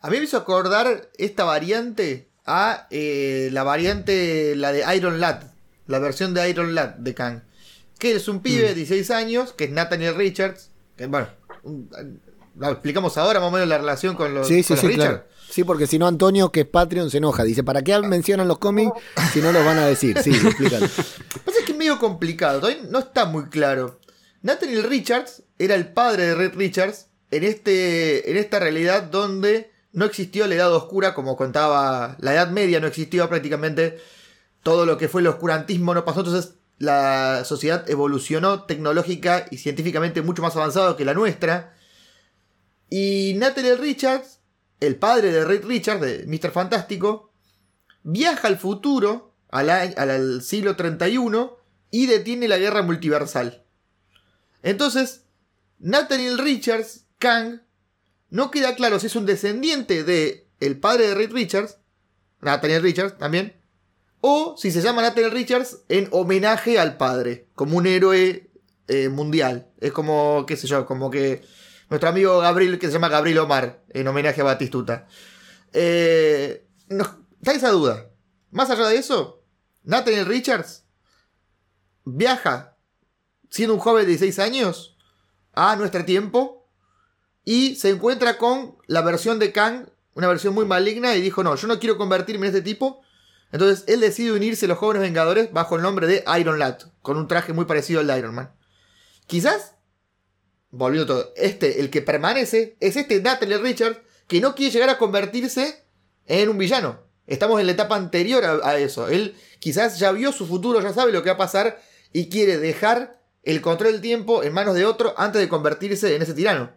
[0.00, 5.42] A mí me hizo acordar esta variante a eh, la variante, la de Iron Lad,
[5.86, 7.42] la versión de Iron Lad de Kang.
[7.98, 10.70] Que es un pibe de 16 años, que es Nathaniel Richards.
[10.96, 11.28] Que, bueno,
[11.64, 11.90] un-
[12.56, 14.86] lo explicamos ahora más o menos la relación con los, Sí, sí, con los sí,
[14.88, 15.08] Richards.
[15.22, 15.24] claro.
[15.50, 17.42] Sí, porque si no, Antonio, que es Patreon, se enoja.
[17.44, 18.92] Dice, ¿para qué mencionan los cómics
[19.32, 20.18] si no los van a decir?
[20.22, 20.86] Sí, explícalo.
[20.86, 20.88] Lo
[21.34, 23.98] que pasa es que es medio complicado, todavía no está muy claro.
[24.42, 30.04] Nathaniel Richards era el padre de Red Richards en, este, en esta realidad donde no
[30.04, 33.98] existió la edad oscura, como contaba la Edad Media, no existió prácticamente
[34.62, 40.22] todo lo que fue el oscurantismo, no pasó, entonces la sociedad evolucionó tecnológica y científicamente
[40.22, 41.74] mucho más avanzado que la nuestra.
[42.88, 44.40] Y Nathaniel Richards,
[44.80, 46.52] el padre de Red Richards, de Mr.
[46.52, 47.32] Fantástico,
[48.02, 51.56] viaja al futuro, al, al siglo 31,
[51.90, 53.64] y detiene la guerra multiversal.
[54.62, 55.24] Entonces,
[55.78, 57.62] Nathaniel Richards, Kang,
[58.30, 61.78] no queda claro si es un descendiente de el padre de Red Richards,
[62.40, 63.57] Nathaniel Richards también,
[64.20, 68.50] o si se llama Nathaniel Richards en homenaje al padre, como un héroe
[68.88, 69.68] eh, mundial.
[69.80, 71.42] Es como, qué sé yo, como que
[71.90, 75.06] nuestro amigo Gabriel, que se llama Gabriel Omar, en homenaje a Batistuta.
[75.72, 78.10] Eh, está esa duda.
[78.50, 79.44] Más allá de eso,
[79.84, 80.84] Nathaniel Richards
[82.04, 82.76] viaja,
[83.50, 84.96] siendo un joven de 16 años,
[85.58, 86.70] a nuestro tiempo
[87.44, 91.56] y se encuentra con la versión de Kang, una versión muy maligna, y dijo, no,
[91.56, 93.00] yo no quiero convertirme en este tipo.
[93.52, 97.16] Entonces él decide unirse a los jóvenes vengadores bajo el nombre de Iron Lad, con
[97.16, 98.52] un traje muy parecido al de Iron Man.
[99.26, 99.74] Quizás,
[100.70, 104.98] volviendo todo, este, el que permanece, es este Nathaniel Richards, que no quiere llegar a
[104.98, 105.84] convertirse
[106.26, 107.00] en un villano.
[107.26, 109.08] Estamos en la etapa anterior a, a eso.
[109.08, 111.80] Él quizás ya vio su futuro, ya sabe lo que va a pasar
[112.12, 116.22] y quiere dejar el control del tiempo en manos de otro antes de convertirse en
[116.22, 116.70] ese tirano.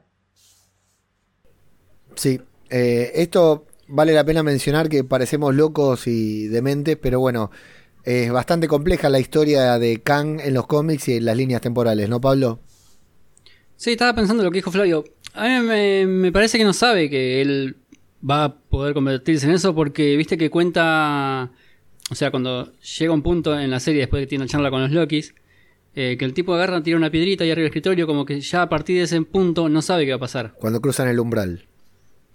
[2.16, 7.52] Sí, eh, esto vale la pena mencionar que parecemos locos y dementes, pero bueno,
[8.04, 12.10] es bastante compleja la historia de Kang en los cómics y en las líneas temporales,
[12.10, 12.60] ¿no, Pablo?
[13.76, 15.04] Sí, estaba pensando lo que dijo Flavio.
[15.34, 17.78] A mí me, me parece que no sabe que él
[18.28, 21.52] va a poder convertirse en eso porque viste que cuenta,
[22.10, 24.70] o sea, cuando llega un punto en la serie después de que tiene una charla
[24.70, 25.34] con los Lokis,
[25.96, 28.62] eh, que el tipo agarra, tira una piedrita ahí arriba del escritorio, como que ya
[28.62, 31.66] a partir de ese punto no sabe qué va a pasar Cuando cruzan el umbral.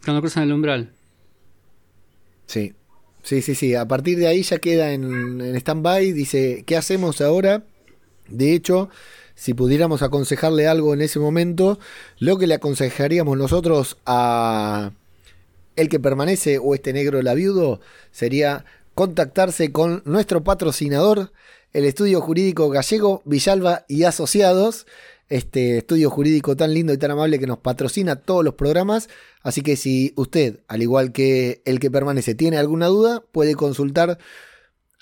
[0.04, 0.92] cuando cruzan el umbral.
[2.46, 2.74] Sí.
[3.22, 3.74] Sí, sí, sí.
[3.74, 6.12] A partir de ahí ya queda en, en stand-by.
[6.12, 7.64] Dice, ¿qué hacemos ahora?
[8.28, 8.88] De hecho,
[9.34, 11.78] si pudiéramos aconsejarle algo en ese momento,
[12.18, 14.92] lo que le aconsejaríamos nosotros a
[15.76, 17.80] el que permanece o este negro la viudo
[18.10, 21.32] sería contactarse con nuestro patrocinador,
[21.74, 24.86] el estudio jurídico gallego Villalba y Asociados,
[25.28, 29.08] este estudio jurídico tan lindo y tan amable que nos patrocina todos los programas.
[29.42, 34.18] Así que si usted, al igual que el que permanece, tiene alguna duda, puede consultar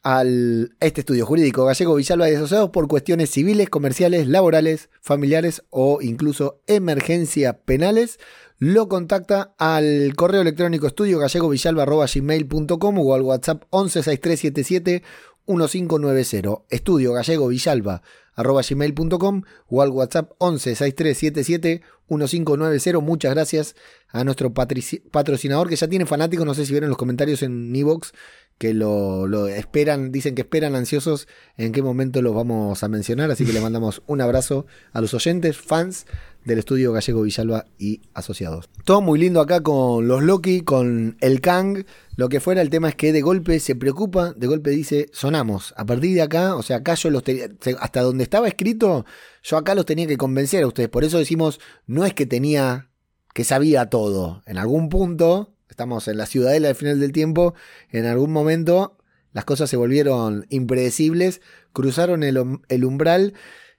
[0.02, 6.00] al este estudio jurídico gallego Villalba y Asociados por cuestiones civiles, comerciales, laborales, familiares o
[6.02, 8.18] incluso emergencia penales.
[8.58, 15.02] Lo contacta al correo electrónico estudio o al WhatsApp 116377
[15.46, 16.62] 1590.
[16.70, 18.02] Estudio gallego villalba
[18.34, 23.00] arroba gmail.com o al WhatsApp 11 6377 1590.
[23.00, 23.76] Muchas gracias
[24.08, 26.46] a nuestro patrocinador que ya tiene fanáticos.
[26.46, 28.12] No sé si vieron los comentarios en Evox
[28.58, 31.26] que lo, lo esperan, dicen que esperan ansiosos
[31.56, 33.30] en qué momento los vamos a mencionar.
[33.30, 36.06] Así que le mandamos un abrazo a los oyentes, fans
[36.44, 38.68] del estudio Gallego Villalba y Asociados.
[38.84, 41.84] Todo muy lindo acá con los Loki, con el Kang,
[42.16, 42.60] lo que fuera.
[42.60, 45.72] El tema es que de golpe se preocupa, de golpe dice, sonamos.
[45.76, 47.48] A partir de acá, o sea, acá yo los tenía,
[47.80, 49.06] hasta donde estaba escrito,
[49.42, 50.88] yo acá los tenía que convencer a ustedes.
[50.88, 52.90] Por eso decimos, no es que tenía,
[53.32, 54.42] que sabía todo.
[54.46, 57.54] En algún punto, estamos en la ciudadela al final del tiempo,
[57.90, 58.98] en algún momento
[59.32, 61.40] las cosas se volvieron impredecibles,
[61.72, 63.34] cruzaron el, um- el umbral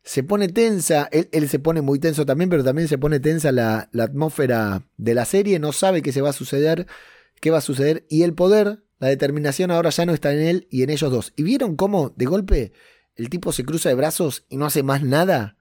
[0.05, 3.51] se pone tensa, él, él se pone muy tenso también, pero también se pone tensa
[3.51, 6.85] la, la atmósfera de la serie, no sabe qué se va a suceder,
[7.41, 10.67] qué va a suceder, y el poder La determinación ahora ya no está en él
[10.71, 11.33] y en ellos dos.
[11.35, 12.71] ¿Y vieron cómo, de golpe,
[13.15, 15.57] el tipo se cruza de brazos y no hace más nada?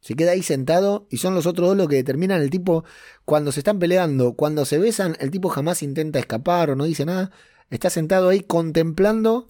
[0.00, 2.84] Se queda ahí sentado y son los otros dos los que determinan el tipo
[3.24, 7.04] cuando se están peleando, cuando se besan, el tipo jamás intenta escapar o no dice
[7.04, 7.30] nada.
[7.70, 9.48] Está sentado ahí contemplando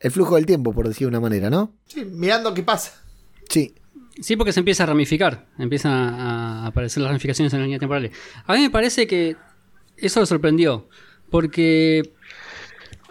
[0.00, 1.74] el flujo del tiempo, por decir de una manera, ¿no?
[1.86, 3.01] Sí, mirando qué pasa.
[3.48, 3.74] Sí.
[4.20, 8.10] Sí, porque se empieza a ramificar, empiezan a aparecer las ramificaciones en la línea temporal.
[8.46, 9.36] A mí me parece que
[9.96, 10.88] eso lo sorprendió,
[11.30, 12.10] porque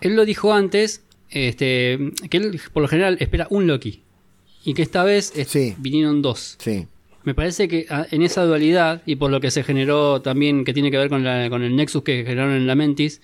[0.02, 1.98] él lo dijo antes, este,
[2.30, 4.04] que él por lo general espera un Loki,
[4.64, 5.76] y que esta vez es- Sí.
[5.80, 6.56] vinieron dos.
[6.60, 6.88] Sí.
[7.24, 10.74] Me parece que ah, en esa dualidad, y por lo que se generó también, que
[10.74, 13.22] tiene que ver con, la- con el Nexus que generaron en la Mentis,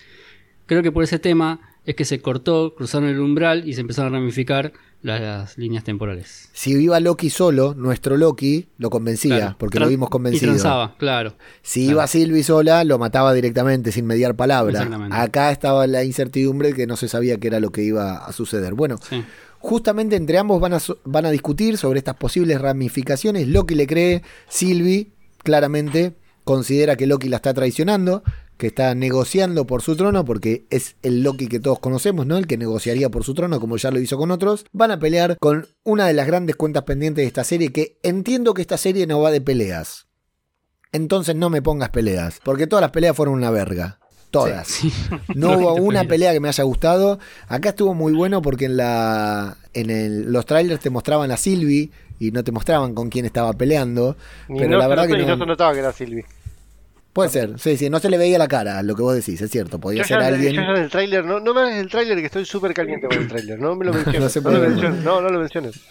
[0.66, 4.13] creo que por ese tema es que se cortó, cruzaron el umbral y se empezaron
[4.13, 6.49] a ramificar las, las líneas temporales.
[6.53, 9.55] Si iba Loki solo, nuestro Loki lo convencía, Claro.
[9.57, 10.51] porque lo vimos Y convencido.
[10.51, 11.35] transaba, claro.
[11.61, 11.91] Si Claro.
[11.93, 14.88] iba Sylvie sola, lo mataba directamente, sin mediar palabra.
[15.11, 18.73] Acá estaba la incertidumbre que no se sabía qué era lo que iba a suceder.
[18.73, 19.23] Bueno, Sí.
[19.59, 23.47] justamente entre ambos van a, van a discutir sobre estas posibles ramificaciones.
[23.47, 25.11] Loki le cree, Sylvie
[25.43, 28.23] claramente considera que Loki la está traicionando,
[28.58, 32.38] que está negociando por su trono, porque es el Loki que todos conocemos, ¿no?
[32.38, 34.66] El que negociaría por su trono, como ya lo hizo con otros.
[34.72, 38.53] Van a pelear con una de las grandes cuentas pendientes de esta serie, que entiendo
[38.53, 40.08] que esta serie no va de peleas.
[40.91, 43.99] Entonces no me pongas peleas, porque todas las peleas fueron una verga.
[44.32, 44.68] Todas.
[44.68, 44.91] Sí.
[45.36, 47.20] No hubo una pelea que me haya gustado.
[47.47, 51.91] Acá estuvo muy bueno porque en la en el- los trailers te mostraban a Sylvie
[52.20, 54.18] y no te mostraban con quién estaba peleando.
[54.49, 55.38] Y pero no, la verdad que no no.
[55.38, 56.24] se notaba que era Silvi.
[57.18, 59.49] Puede ser, sí, sí, no se le veía la cara, lo que vos decís, es
[59.49, 59.80] cierto.
[59.80, 60.53] Podía Yo ser ya, alguien.
[60.53, 63.07] yo ya en el tráiler, no, no me hagas el tráiler que estoy súper caliente
[63.07, 64.22] con el tráiler, no me lo menciones.
[64.22, 65.82] No se no, puede lo menciones, no, no lo menciones.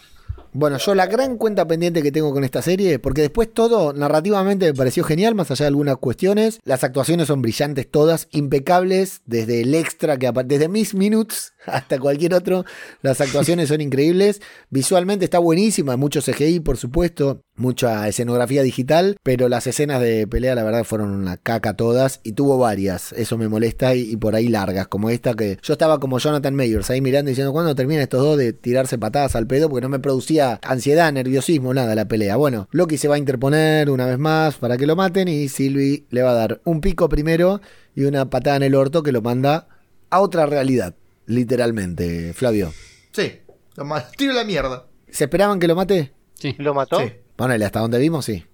[0.53, 4.67] Bueno, yo la gran cuenta pendiente que tengo con esta serie, porque después todo narrativamente
[4.67, 6.61] me pareció genial, más allá de algunas cuestiones.
[6.65, 12.35] Las actuaciones son brillantes todas, impecables, desde el extra que desde Miss Minutes hasta cualquier
[12.35, 12.65] otro,
[13.03, 14.41] las actuaciones son increíbles.
[14.71, 20.55] Visualmente está buenísima, mucho CGI, por supuesto, mucha escenografía digital, pero las escenas de pelea,
[20.55, 23.13] la verdad, fueron una caca todas y tuvo varias.
[23.13, 26.55] Eso me molesta y, y por ahí largas, como esta que yo estaba como Jonathan
[26.55, 29.69] Mayers ahí mirando y diciendo, ¿cuándo terminan estos dos de tirarse patadas al pedo?
[29.69, 32.37] Porque no me producía ansiedad, nerviosismo, nada la pelea.
[32.37, 36.05] Bueno, Loki se va a interponer una vez más para que lo maten y Sylvie
[36.11, 37.61] le va a dar un pico primero
[37.95, 39.69] y una patada en el orto que lo manda
[40.11, 40.95] a otra realidad,
[41.27, 42.73] literalmente, Flavio.
[43.13, 43.41] Sí,
[43.77, 43.87] lo
[44.17, 44.87] tiro la mierda.
[45.11, 46.13] ¿Se esperaban que lo mate?
[46.35, 46.55] Sí.
[46.59, 47.01] ¿Lo mató?
[47.01, 47.13] Sí.
[47.37, 48.45] Ponele, hasta donde vimos, sí.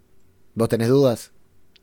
[0.54, 1.32] ¿Vos tenés dudas?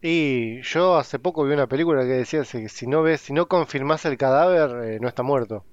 [0.02, 3.48] Y yo hace poco vi una película que decía que si no ves, si no
[3.48, 5.66] confirmás el cadáver, eh, no está muerto.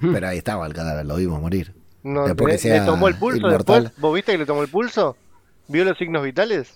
[0.00, 1.74] Pero ahí estaba el cadáver, lo vimos morir.
[2.02, 3.84] No, Después le, que sea le tomó el pulso inmortal.
[3.84, 4.00] después.
[4.00, 5.16] ¿Vos viste que le tomó el pulso?
[5.68, 6.74] ¿Vio los signos vitales?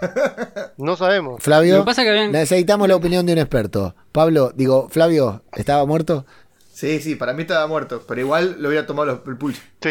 [0.78, 1.42] No sabemos.
[1.42, 3.94] Flavio, Lo que pasa que habían- necesitamos la opinión de un experto.
[4.12, 6.24] Pablo, digo, Flavio, ¿estaba muerto?
[6.72, 9.60] Sí, sí, para mí estaba muerto, pero igual lo hubiera tomado el pulso.
[9.82, 9.90] Sí.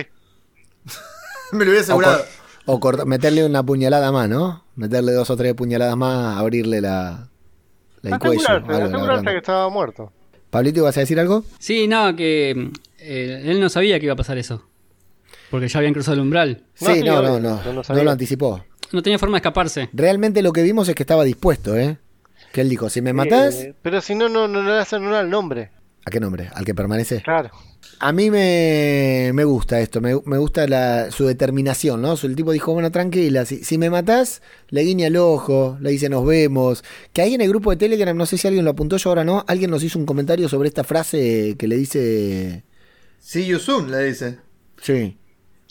[1.52, 2.24] Me lo hubiera asegurado.
[2.72, 4.64] O corta- meterle una puñalada más, ¿no?
[4.76, 7.30] Meterle dos o tres puñaladas más, abrirle la,
[8.02, 8.44] la- el cuello.
[8.68, 9.32] Garganta.
[9.32, 10.12] que estaba muerto.
[10.50, 11.44] Pablito, ¿ibas a decir algo?
[11.60, 14.64] Sí, no, que eh, él no sabía que iba a pasar eso.
[15.52, 16.64] Porque ya habían cruzado el umbral.
[16.82, 18.64] No, sí, no, no, no, no lo anticipó.
[18.92, 19.90] No tenía forma de escaparse.
[19.94, 21.98] Realmente lo que vimos es que estaba dispuesto, ¿eh?
[22.52, 25.16] Que él dijo, si me matás, Eh, pero si no, no, no le hacen honor
[25.16, 25.70] al nombre.
[26.10, 26.50] ¿A qué nombre?
[26.54, 27.22] ¿Al que permanece?
[27.22, 27.50] Claro.
[28.02, 32.14] A mí me, me gusta esto, me, me gusta la- su determinación, ¿no?
[32.22, 36.10] El tipo dijo, bueno, tranquila, si, si me matás, le guiña el ojo, le dice
[36.10, 36.84] nos vemos.
[37.14, 39.24] Que ahí en el grupo de Telegram, no sé si alguien lo apuntó, yo ahora
[39.24, 42.64] no, alguien nos hizo un comentario sobre esta frase que le dice...
[43.20, 44.40] See you soon, le dice.
[44.82, 45.18] Sí.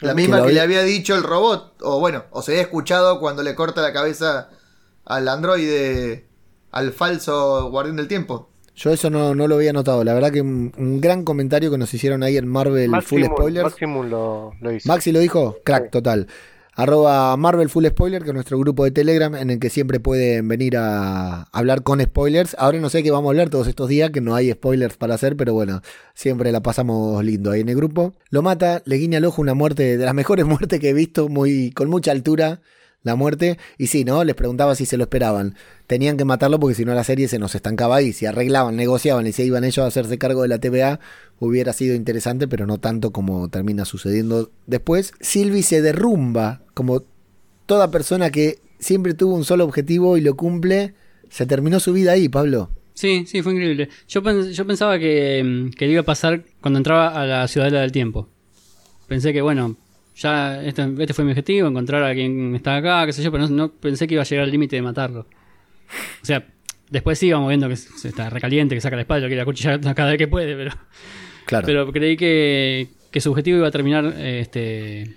[0.00, 2.62] La Que misma que, vi- le había dicho el robot, o bueno, o se había
[2.62, 4.50] escuchado cuando le corta la cabeza
[5.06, 6.26] al androide,
[6.70, 8.50] al falso guardián del tiempo.
[8.78, 11.78] Yo eso no, no lo había notado, la verdad que un, un gran comentario que
[11.78, 13.64] nos hicieron ahí en Marvel Full Spoilers.
[13.64, 14.88] Maximum lo, lo hizo.
[14.88, 15.90] Maxi lo dijo, crack Sí.
[15.90, 16.28] total.
[16.74, 20.46] Arroba Marvel Full Spoiler, que es nuestro grupo de Telegram en el que siempre pueden
[20.46, 22.54] venir a hablar con spoilers.
[22.56, 25.14] Ahora no sé qué vamos a hablar todos estos días, que no hay spoilers para
[25.16, 25.80] hacer, pero bueno,
[26.14, 28.14] siempre la pasamos lindo ahí en el grupo.
[28.30, 31.28] Lo mata, le guiña al ojo una muerte de las mejores muertes que he visto,
[31.28, 32.60] muy, con mucha altura
[33.08, 33.58] la muerte.
[33.76, 34.22] Y sí, ¿no?
[34.22, 35.56] Les preguntaba si se lo esperaban.
[35.88, 38.12] Tenían que matarlo porque si no la serie se nos estancaba ahí.
[38.12, 41.00] Si arreglaban, negociaban y se iban ellos a hacerse cargo de la TVA,
[41.40, 45.12] hubiera sido interesante, pero no tanto como termina sucediendo después.
[45.20, 47.02] Sylvie se derrumba, como
[47.66, 50.94] toda persona que siempre tuvo un solo objetivo y lo cumple,
[51.28, 52.70] se terminó su vida ahí, Pablo.
[52.94, 53.88] Sí, sí, fue increíble.
[54.08, 57.92] Yo, yo pensaba que, mm, que iba a pasar cuando entraba a la Ciudadela del
[57.92, 58.28] Tiempo.
[59.06, 59.76] Pensé que, bueno,
[60.18, 63.46] ya este, este fue mi objetivo, encontrar a quien está acá, qué sé yo, pero
[63.48, 65.26] no, no pensé que iba a llegar al límite de matarlo.
[66.22, 66.46] O sea,
[66.90, 69.42] Después sí vamos viendo que se está recaliente, que saca la espada y lo quiere
[69.42, 70.70] acuchillar cada vez que puede, pero,
[71.44, 71.66] Claro.
[71.66, 75.14] pero creí que, que su objetivo iba a terminar este,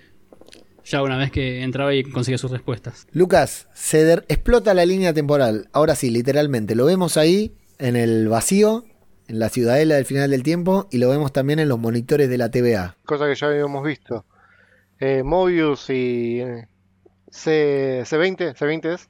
[0.83, 3.07] ya una vez que entraba y conseguía sus respuestas.
[3.13, 5.69] Lucas, se der- explota la línea temporal.
[5.71, 6.75] Ahora sí, literalmente.
[6.75, 8.83] Lo vemos ahí en el vacío,
[9.29, 12.37] en la ciudadela del final del tiempo, y lo vemos también en los monitores de
[12.37, 12.97] la TVA.
[13.05, 14.25] Cosa que ya habíamos visto.
[15.01, 16.41] Eh, Mobius y
[17.29, 19.09] C, C20, C20 es.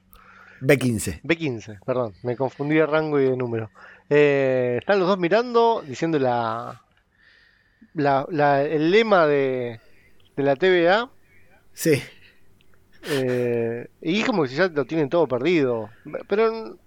[0.60, 1.20] B15.
[1.22, 3.70] B15, perdón, me confundí de rango y de número.
[4.10, 6.82] Eh, están los dos mirando, diciendo la,
[7.94, 9.80] la, la- el lema de,
[10.36, 11.10] de la TVA.
[11.72, 12.02] Sí.
[13.08, 15.90] eh, y es como si ya lo tienen todo perdido.
[16.28, 16.78] Pero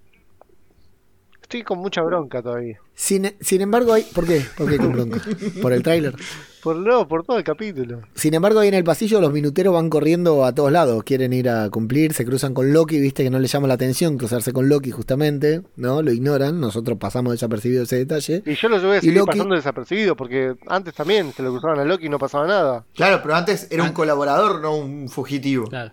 [1.46, 2.80] estoy con mucha bronca todavía.
[2.94, 4.04] Sin, sin embargo, hay.
[4.04, 4.42] ¿Por qué?
[4.58, 5.22] ¿Por qué con bronca?
[5.62, 6.16] Por el tráiler.
[6.64, 8.02] Por, no, por todo el capítulo.
[8.16, 11.04] Sin embargo, ahí en el pasillo los minuteros van corriendo a todos lados.
[11.04, 14.18] Quieren ir a cumplir, se cruzan con Loki, viste que no les llama la atención
[14.18, 16.02] cruzarse con Loki justamente, ¿no?
[16.02, 18.42] Lo ignoran, nosotros pasamos desapercibido ese detalle.
[18.46, 21.52] Y yo lo voy a Y seguir Loki- pasando desapercibido porque antes también se lo
[21.52, 22.86] cruzaban a Loki y no pasaba nada.
[22.96, 25.68] Claro, pero antes era un colaborador, no un fugitivo.
[25.68, 25.92] Claro.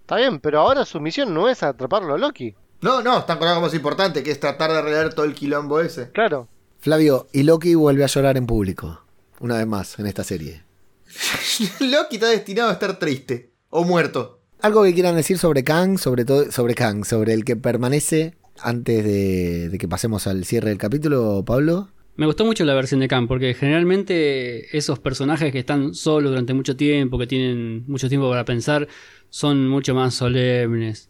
[0.00, 2.54] Está bien, pero ahora su misión no es atraparlo a Loki.
[2.80, 5.80] No, no, están con algo más importante, que es tratar de arreglar todo el quilombo
[5.80, 6.10] ese.
[6.12, 6.48] Claro.
[6.78, 9.00] Flavio, y Loki vuelve a llorar en público.
[9.40, 10.62] Una vez más en esta serie.
[11.80, 13.50] Loki está destinado a estar triste.
[13.70, 14.40] O muerto.
[14.60, 19.04] Algo que quieran decir sobre Kang, sobre todo sobre Kang, sobre el que permanece antes
[19.04, 21.88] de, de que pasemos al cierre del capítulo, Pablo.
[22.16, 26.54] Me gustó mucho la versión de Khan, porque generalmente esos personajes que están solos durante
[26.54, 28.88] mucho tiempo, que tienen mucho tiempo para pensar,
[29.30, 31.08] son mucho más solemnes.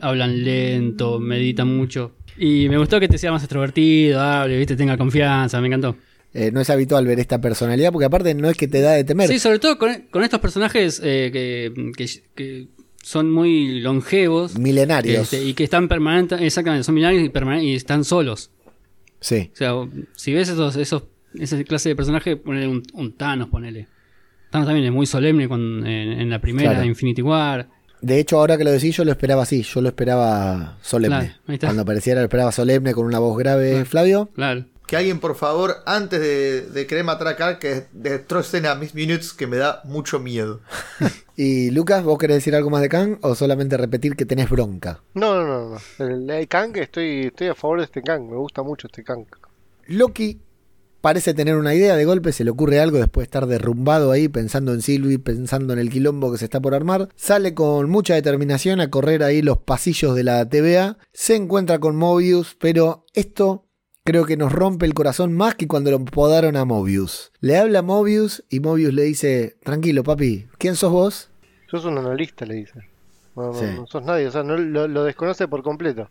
[0.00, 2.12] Hablan lento, meditan mucho.
[2.36, 5.96] Y me gustó que te sea más extrovertido, hable, viste, tenga confianza, me encantó.
[6.34, 9.02] Eh, no es habitual ver esta personalidad porque aparte no es que te da de
[9.02, 9.28] temer.
[9.28, 12.68] Sí, sobre todo con, con estos personajes eh, que, que- que
[13.02, 14.58] son muy longevos.
[14.58, 15.32] Milenarios.
[15.32, 17.30] este, y que están permanentes, exactamente, son milenarios
[17.62, 18.50] y, y están solos.
[19.20, 19.50] Sí.
[19.52, 19.72] O sea,
[20.14, 23.88] si ves esos, esos, esa clase de personaje, ponele un, un Thanos, ponele.
[24.50, 26.86] Thanos también es muy solemne con- en, en la primera Claro.
[26.86, 27.68] Infinity War.
[28.00, 29.62] De hecho, ahora que lo decís, yo lo esperaba así.
[29.62, 31.36] Yo lo esperaba solemne.
[31.46, 31.60] Claro.
[31.60, 33.84] Cuando apareciera, lo esperaba solemne con una voz grave.
[33.84, 34.28] Flavio.
[34.34, 34.64] Claro.
[34.86, 38.94] Que alguien, por favor, antes de, de querer matar a Carl, que destrocen a mis
[38.94, 40.60] minutes, que me da mucho miedo.
[41.40, 44.98] Y Lucas, ¿vos querés decir algo más de Kang o solamente repetir que tenés bronca?
[45.14, 45.68] No, no, no.
[45.98, 46.04] no.
[46.04, 48.28] El, el Kang, estoy, estoy a favor de este Kang.
[48.28, 49.24] Me gusta mucho este Kang.
[49.86, 50.40] Loki
[51.00, 54.28] parece tener una idea, de golpe se le ocurre algo después de estar derrumbado ahí
[54.28, 57.08] pensando en Sylvie, pensando en el quilombo que se está por armar.
[57.16, 60.98] Sale con mucha determinación a correr ahí los pasillos de la TVA.
[61.12, 63.64] Se encuentra con Mobius, pero esto
[64.04, 67.30] creo que nos rompe el corazón más que cuando lo podaron a Mobius.
[67.40, 71.30] Le habla a Mobius y Mobius le dice, tranquilo papi, ¿quién sos vos?
[71.70, 72.80] Sos un analista, le dice.
[73.36, 73.66] No, no, Sí.
[73.76, 76.08] no sos nadie, o sea, no, lo, lo desconoce por completo.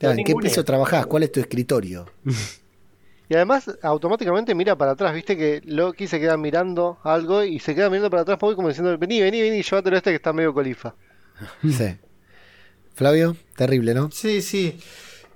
[0.00, 1.06] ¿En qué piso trabajás?
[1.06, 2.06] ¿Cuál es tu escritorio?
[3.32, 5.14] Y además, automáticamente mira para atrás.
[5.14, 8.98] Viste que Loki se queda mirando algo y se queda mirando para atrás como diciendo:
[8.98, 10.94] Vení, vení, vení, llévatelo este que está medio colifa.
[11.62, 11.96] Sí.
[12.94, 14.10] Flavio, terrible, ¿no?
[14.12, 14.78] Sí, sí.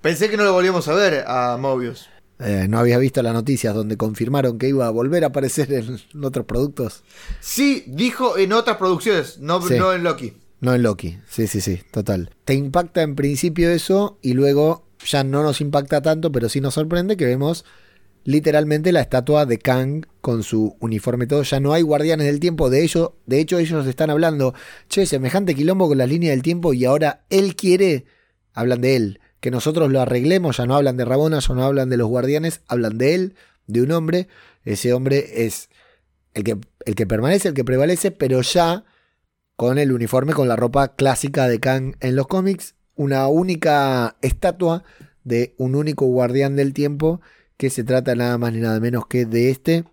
[0.02, 2.10] Pensé que no lo volvíamos a ver a Mobius.
[2.38, 5.98] Eh, ¿No habías visto las noticias donde confirmaron que iba a volver a aparecer en
[6.22, 7.02] otros productos?
[7.40, 9.78] Sí, dijo en otras producciones, no, Sí.
[9.78, 10.34] no en Loki.
[10.60, 12.28] No en Loki, sí, sí, sí, total.
[12.44, 16.74] Te impacta en principio eso y luego ya no nos impacta tanto, pero sí nos
[16.74, 17.64] sorprende que vemos
[18.26, 21.44] literalmente la estatua de Kang con su uniforme todo.
[21.44, 24.52] Ya no hay guardianes del tiempo, de, ello, de hecho ellos están hablando,
[24.88, 28.04] che, semejante quilombo con la línea del tiempo y ahora él quiere,
[28.52, 31.88] hablan de él, que nosotros lo arreglemos, ya no hablan de Rabona, ya no hablan
[31.88, 33.34] de los guardianes, hablan de él,
[33.68, 34.26] de un hombre.
[34.64, 35.70] Ese hombre es
[36.34, 38.84] el que, el que permanece, el que prevalece, pero ya
[39.54, 44.82] con el uniforme, con la ropa clásica de Kang en los cómics, una única estatua
[45.22, 47.20] de un único guardián del tiempo
[47.56, 49.84] que se trata nada más ni nada menos que de este.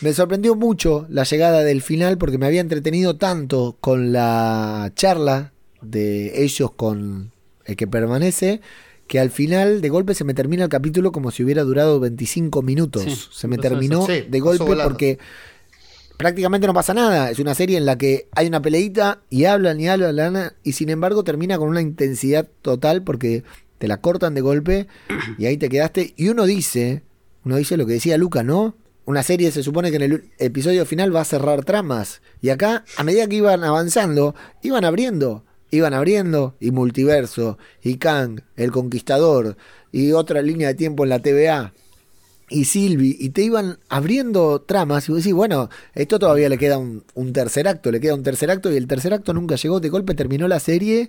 [0.00, 5.52] Me sorprendió mucho la llegada del final porque me había entretenido tanto con la charla
[5.82, 7.32] de ellos con
[7.64, 8.60] el que permanece
[9.06, 12.62] que al final de golpe se me termina el capítulo como si hubiera durado 25
[12.62, 13.02] minutos.
[13.02, 14.12] Sí, se me terminó eso.
[14.12, 15.18] Sí, de golpe porque
[16.16, 17.30] prácticamente no pasa nada.
[17.30, 20.72] Es una serie en la que hay una peleita y hablan y hablan, hablan, y
[20.72, 23.42] sin embargo termina con una intensidad total porque
[23.82, 24.86] te la cortan de golpe
[25.38, 26.14] y ahí te quedaste.
[26.16, 27.02] Y uno dice,
[27.44, 28.76] uno dice lo que decía Luca, ¿no?
[29.06, 32.22] Una serie se supone que en el episodio final va a cerrar tramas.
[32.40, 35.44] Y acá, a medida que iban avanzando, iban abriendo.
[35.72, 36.54] Iban abriendo.
[36.60, 37.58] Y multiverso.
[37.82, 39.56] Y Kang, el conquistador.
[39.90, 41.72] Y otra línea de tiempo en la TVA
[42.48, 46.76] y Silvi, y te iban abriendo tramas, y vos decís, bueno, esto todavía le queda
[46.76, 49.80] un, un tercer acto, le queda un tercer acto, y el tercer acto nunca llegó,
[49.80, 51.08] de golpe terminó la serie,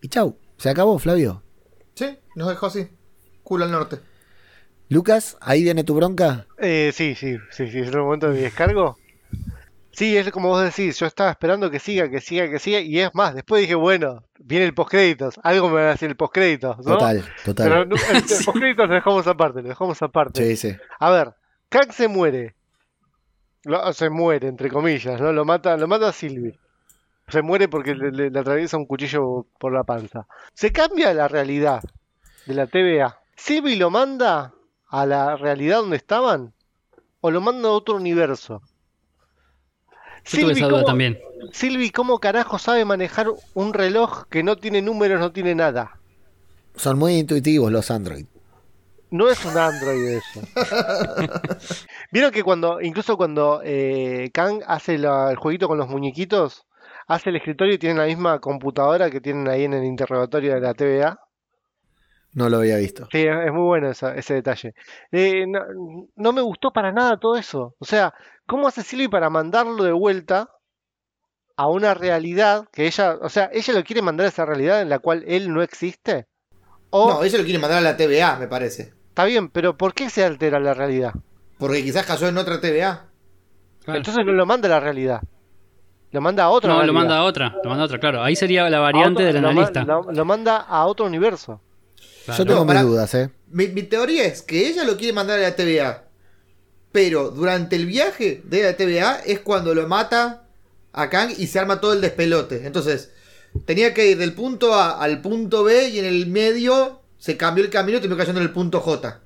[0.00, 1.42] y chau, se acabó, Flavio.
[1.96, 2.88] Sí, nos dejó así.
[3.42, 3.98] culo al norte.
[4.88, 6.46] Lucas, ahí viene tu bronca.
[6.58, 8.96] Eh, sí, sí, sí, sí, es el momento de mi descargo.
[9.90, 13.00] Sí, es como vos decís, yo estaba esperando que siga, que siga, que siga, y
[13.00, 16.76] es más, después dije, bueno, viene el postcréditos, algo me va a decir el postcréditos,
[16.78, 16.98] ¿no?
[16.98, 17.68] Total, total.
[17.68, 20.44] Pero no- el, el postcréditos lo dejamos aparte, lo dejamos aparte.
[20.44, 20.76] Sí, sí.
[21.00, 21.34] A ver,
[21.70, 22.54] Kang se muere.
[23.64, 25.32] Lo- se muere, entre comillas, ¿no?
[25.32, 26.58] Lo mata, lo mata a Sylvie.
[27.28, 30.26] Se muere porque le, le- le atraviesa un cuchillo por la panza.
[30.54, 31.82] Se cambia la realidad
[32.46, 33.18] de la TVA.
[33.36, 34.52] ¿Sylvie lo manda
[34.88, 36.52] a la realidad donde estaban?
[37.20, 38.62] ¿O lo manda a otro universo?
[40.24, 41.18] Yo tuve esa duda ¿cómo- también.
[41.52, 45.98] Sylvie, ¿cómo carajo sabe manejar un reloj que no tiene números, no tiene nada?
[46.76, 48.26] Son muy intuitivos los Android.
[49.10, 50.40] No es un Android eso.
[52.12, 56.65] Vieron que cuando, incluso cuando eh, Kang hace la- el jueguito con los muñequitos,
[57.06, 60.60] hace el escritorio y tiene la misma computadora que tienen ahí en el interrogatorio de
[60.60, 61.18] la TVA.
[62.32, 63.08] No lo había visto.
[63.10, 64.74] Sí, es muy bueno esa- ese detalle.
[65.10, 65.60] Eh, no,
[66.16, 67.74] no me gustó para nada todo eso.
[67.78, 68.12] O sea,
[68.46, 70.50] ¿cómo hace Sylvie para mandarlo de vuelta
[71.56, 74.90] a una realidad que ella, o sea, ella lo quiere mandar a esa realidad en
[74.90, 76.26] la cual él no existe?
[76.90, 78.92] O, No, ella lo quiere mandar a la TVA, me parece.
[79.08, 81.12] está bien, pero ¿por qué se altera la realidad?
[81.58, 83.06] Porque quizás cayó en otra TVA.
[83.86, 85.22] Entonces no lo manda a la realidad.
[86.16, 88.22] Lo manda a otra No, lo manda a otra, lo manda a otra, claro.
[88.22, 89.84] Ahí sería la variante otro- del analista.
[89.84, 91.60] Lo, lo manda a otro universo.
[92.24, 92.38] Claro.
[92.38, 93.30] Yo tengo No, mis dudas, ¿eh?
[93.48, 96.04] Mi, mi teoría es que ella lo quiere mandar a la TVA.
[96.90, 100.44] Pero durante el viaje de la TVA es cuando lo mata
[100.94, 102.66] a Kang y se arma todo el despelote.
[102.66, 103.10] Entonces,
[103.66, 107.62] tenía que ir del punto A al punto B y en el medio se cambió
[107.62, 109.20] el camino y terminó cayendo en el punto J.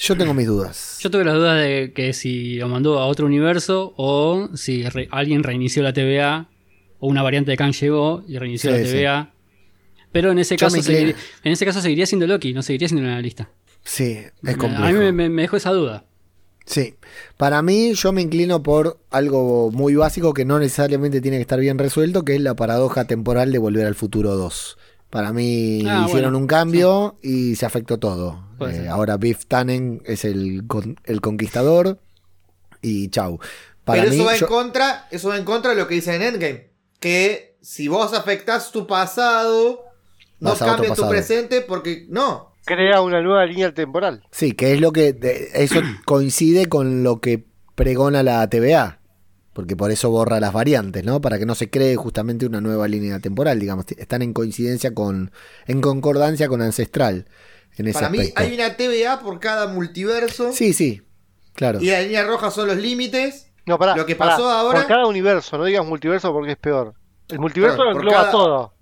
[0.00, 0.98] Yo tengo mis dudas.
[1.00, 5.08] Yo tuve las dudas de que si lo mandó a otro universo o si re-
[5.10, 6.48] alguien reinició la TVA
[7.00, 8.92] o una variante de Kang llegó y reinició Sí, la sí.
[8.92, 9.34] TVA.
[10.12, 11.14] Pero en ese, Yo caso en
[11.52, 13.50] ese caso seguiría siendo Loki, no seguiría siendo un analista.
[13.84, 14.86] Sí, es A complejo.
[14.86, 16.04] mí me, me- me dejó esa duda.
[16.64, 16.94] Sí.
[17.36, 21.58] Para mí, yo me inclino por algo muy básico que no necesariamente tiene que estar
[21.58, 24.76] bien resuelto, que es la paradoja temporal de Volver al Futuro 2.
[25.10, 28.46] Para mí Ah, hicieron bueno, un cambio y se afectó todo.
[28.60, 31.98] Eh, ahora Biff Tannen es el, con- el conquistador
[32.82, 33.38] y chau.
[33.84, 36.14] Para Pero mí, eso va en contra, eso va en contra de lo que dice
[36.14, 36.70] en Endgame.
[37.00, 39.84] Que si vos afectás tu pasado,
[40.40, 42.06] no cambia tu presente porque.
[42.10, 42.52] No.
[42.66, 44.22] Crea una nueva línea temporal.
[44.30, 45.14] Sí, que es lo que.
[45.14, 48.98] de- eso coincide con lo que pregona la TVA.
[49.58, 51.20] Porque por eso borra las variantes, ¿no?
[51.20, 53.86] Para que no se cree justamente una nueva línea temporal, digamos.
[53.96, 55.32] Están en coincidencia con.
[55.66, 57.26] en concordancia con Ancestral.
[57.76, 58.40] En ese Para mí aspecto.
[58.40, 60.52] hay una TVA por cada multiverso.
[60.52, 61.02] Sí, sí.
[61.54, 61.80] Claro.
[61.80, 63.48] Y la línea roja son los límites.
[63.66, 64.30] No, pará, Lo que pará.
[64.36, 66.94] pasó ahora- Por cada universo, no digas multiverso porque es peor.
[67.28, 68.72] El multiverso lo engloba cada- todo.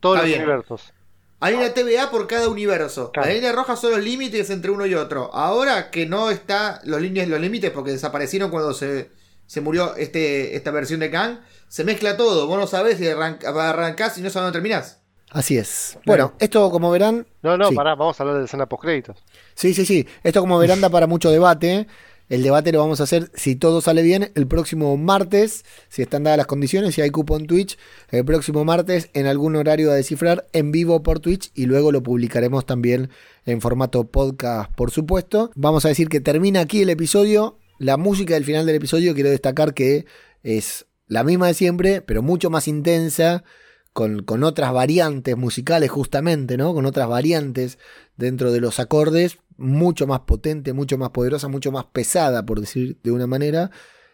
[0.00, 0.42] Todos Está los bien.
[0.48, 0.94] universos.
[1.40, 3.12] Hay una TVA por cada universo.
[3.12, 3.28] Claro.
[3.28, 5.28] La línea roja son los límites entre uno y otro.
[5.34, 9.10] Ahora que no está los líneas, los límites porque desaparecieron cuando se,
[9.46, 12.46] se murió este, esta versión de Kang, se mezcla todo.
[12.46, 15.00] Vos no sabés si arranca- arrancás y no sabés dónde terminás.
[15.30, 15.98] Así es.
[16.06, 17.26] Bueno, esto como verán.
[17.42, 17.74] No, no, Sí.
[17.74, 19.16] pará, vamos a hablar de la escena post-créditos.
[19.54, 20.06] Sí, sí, sí.
[20.22, 21.88] Esto como verán da para mucho debate.
[22.30, 26.22] El debate lo vamos a hacer, si todo sale bien, el próximo martes, si están
[26.24, 27.76] dadas las condiciones, si hay cupo en Twitch,
[28.10, 32.02] el próximo martes en algún horario a descifrar en vivo por Twitch y luego lo
[32.02, 33.10] publicaremos también
[33.44, 35.50] en formato podcast, por supuesto.
[35.54, 37.58] Vamos a decir que termina aquí el episodio.
[37.78, 40.06] La música del final del episodio quiero destacar que
[40.42, 43.44] es la misma de siempre, pero mucho más intensa,
[43.92, 46.74] con, con otras variantes musicales justamente, ¿no?
[46.74, 47.78] Con otras variantes
[48.16, 52.98] dentro de los acordes, mucho más potente, mucho más poderosa, mucho más pesada, por decir
[53.02, 53.70] de una manera,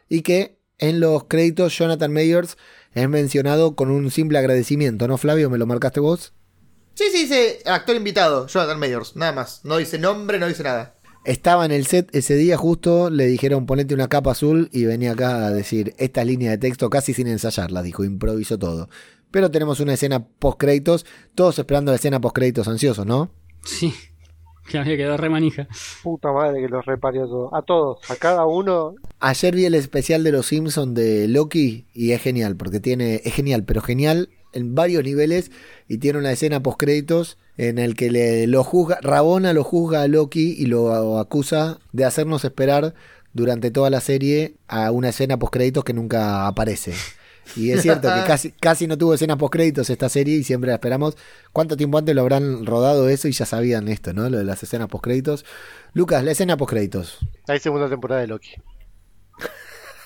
[0.09, 2.57] y que en los créditos Jonathan Mayers
[2.93, 5.51] es mencionado con un simple agradecimiento, ¿no, Flavio?
[5.51, 6.33] ¿Me lo marcaste vos?
[6.95, 9.65] Sí, sí, dice actor invitado, Jonathan Mayors, nada más.
[9.65, 10.95] No dice nombre, no dice nada.
[11.25, 15.13] Estaba en el set ese día justo, le dijeron ponete una capa azul y venía
[15.13, 18.89] acá a decir esta línea de texto casi sin ensayarla, dijo, improvisó todo.
[19.31, 21.05] Pero tenemos una escena post créditos,
[21.35, 23.31] todos esperando la escena post créditos ansiosos, ¿no?
[23.63, 23.93] Sí,
[24.71, 25.69] que había quedado re manija.
[26.03, 27.55] Puta madre que los reparió todo.
[27.55, 28.95] A todos, a cada uno.
[29.19, 33.35] Ayer vi el especial de los Simpsons de Loki y es genial, porque tiene, es
[33.35, 35.51] genial, pero genial en varios niveles
[35.89, 40.03] y tiene una escena post créditos en el que le, lo juzga, Rabona lo juzga
[40.03, 42.95] a Loki y lo acusa de hacernos esperar
[43.33, 46.95] durante toda la serie a una escena post créditos que nunca aparece.
[47.57, 50.69] Y es cierto que casi, casi no tuvo escenas post créditos esta serie y siempre
[50.69, 51.17] la esperamos.
[51.53, 54.29] ¿Cuánto tiempo antes lo habrán rodado eso y ya sabían esto, ¿no?
[54.29, 55.45] Lo de las escenas post créditos.
[55.93, 57.19] Lucas, la escena post créditos.
[57.49, 58.53] Hay segunda temporada de Loki.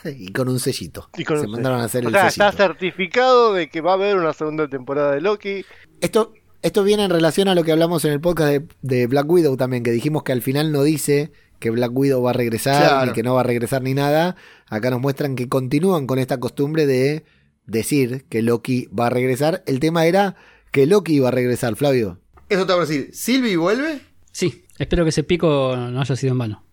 [0.05, 1.09] Y con un sellito.
[1.16, 2.48] Y con Se un mandaron a hacer O el sea, sellito.
[2.50, 5.64] está certificado de que va a haber una segunda temporada de Loki.
[6.00, 6.32] Esto,
[6.62, 9.57] Esto viene en relación a lo que hablamos en el podcast de, de Black Widow
[9.57, 13.07] también, que dijimos que al final no dice que Black Widow va a regresar Claro.
[13.07, 14.36] ni que no va a regresar ni nada.
[14.68, 17.24] Acá nos muestran que continúan con esta costumbre de
[17.66, 19.62] decir que Loki va a regresar.
[19.66, 20.36] El tema era
[20.70, 22.18] que Loki iba a regresar, Flavio.
[22.50, 23.11] Eso te voy a decir.
[23.14, 24.00] ¿Sylvie vuelve?
[24.32, 26.64] Sí, espero que ese pico no haya sido en vano.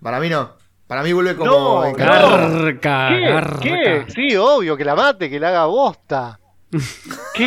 [0.00, 0.52] Para mí no.
[0.88, 1.50] Para mí vuelve como.
[1.84, 1.92] No.
[1.92, 3.20] Garca, ¿Qué?
[3.20, 3.60] garca.
[3.60, 4.04] ¿Qué?
[4.08, 6.40] Sí, obvio, que la mate, que la haga bosta.
[7.34, 7.46] ¿Qué?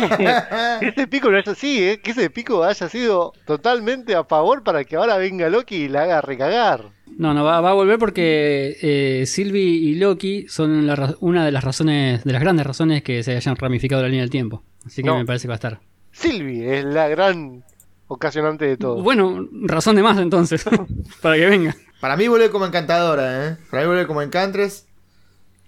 [0.80, 2.00] Que ese pico no haya sí, ¿eh?
[2.02, 6.02] que ese pico haya sido totalmente a favor para que ahora venga Loki y la
[6.04, 6.86] haga recagar.
[7.18, 11.52] No, no, va, va a volver porque eh, Sylvie y Loki son la una de
[11.52, 14.62] las razones, de las grandes razones que se hayan ramificado la línea del tiempo.
[14.86, 15.18] Así que No.
[15.18, 15.80] me parece que va a estar.
[16.10, 17.62] Sylvie es la gran
[18.08, 19.02] ocasionante de todo.
[19.02, 20.64] Bueno, razón de más entonces,
[21.22, 21.76] para que venga.
[22.02, 23.56] Para mí vuelve como encantadora, ¿eh?
[23.70, 24.88] Para mí vuelve como encantres.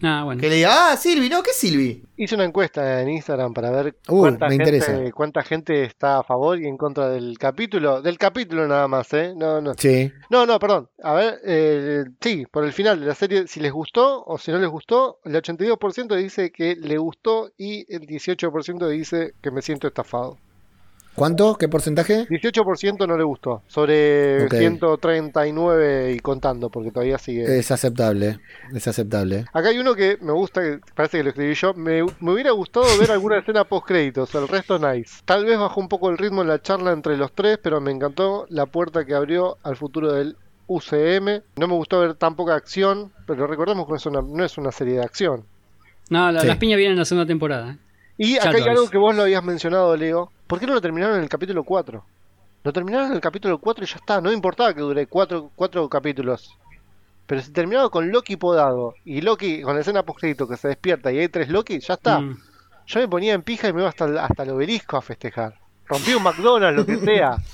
[0.03, 0.41] Ah, bueno.
[0.41, 2.03] Que le diga, ah, Sylvie, no, ¿qué es Sylvie?
[2.17, 5.13] Hice una encuesta en Instagram para ver Uh, cuánta, me gente, interesa.
[5.13, 8.03] cuánta gente está a favor y en contra del capítulo.
[8.03, 9.33] Del capítulo nada más, ¿eh?
[9.37, 9.75] No, no.
[9.79, 10.13] Sí.
[10.29, 10.91] No, no, perdón.
[11.05, 14.51] A ver, eh, sí, por el final de la serie, si les gustó o si
[14.51, 19.63] no les gustó, el 82% dice que le gustó y el 18% dice que me
[19.63, 20.37] siento estafado.
[21.15, 21.55] ¿Cuánto?
[21.57, 22.27] ¿Qué porcentaje?
[22.29, 24.55] 18% no le gustó, sobre Ok.
[24.55, 27.59] 139 y contando, porque todavía sigue.
[27.59, 28.41] Es aceptable.
[28.75, 29.45] Es aceptable.
[29.53, 31.73] Acá hay uno que me gusta, que parece que lo escribí yo.
[31.75, 35.21] Me, me hubiera gustado ver alguna escena post créditos, el resto nice.
[35.25, 37.93] Tal vez bajó un poco el ritmo en la charla entre los tres, pero me
[37.93, 40.37] encantó la puerta que abrió al futuro del
[40.67, 41.43] UCM.
[41.57, 44.59] No me gustó ver tan poca acción, pero recordemos que no es una, no es
[44.59, 45.45] una serie de acción.
[46.11, 46.47] No, la- Sí.
[46.49, 47.73] las piñas vienen en la segunda temporada.
[47.73, 47.79] ¿eh?
[48.19, 50.31] Y acá hay algo que vos lo habías mencionado, Leo.
[50.47, 52.05] ¿Por qué no lo terminaron en el capítulo 4?
[52.65, 54.21] Lo terminaron en el capítulo 4 y ya está.
[54.21, 56.51] No importaba que dure 4 cuatro capítulos.
[57.27, 61.11] Pero si terminaba con Loki podado y Loki con la escena post que se despierta
[61.11, 62.21] y hay tres Loki, ya está.
[62.21, 62.39] Mm.
[62.87, 65.55] Yo me ponía en pija y me iba hasta el, hasta el obelisco a festejar.
[65.87, 67.37] Rompí un McDonald's, lo que sea.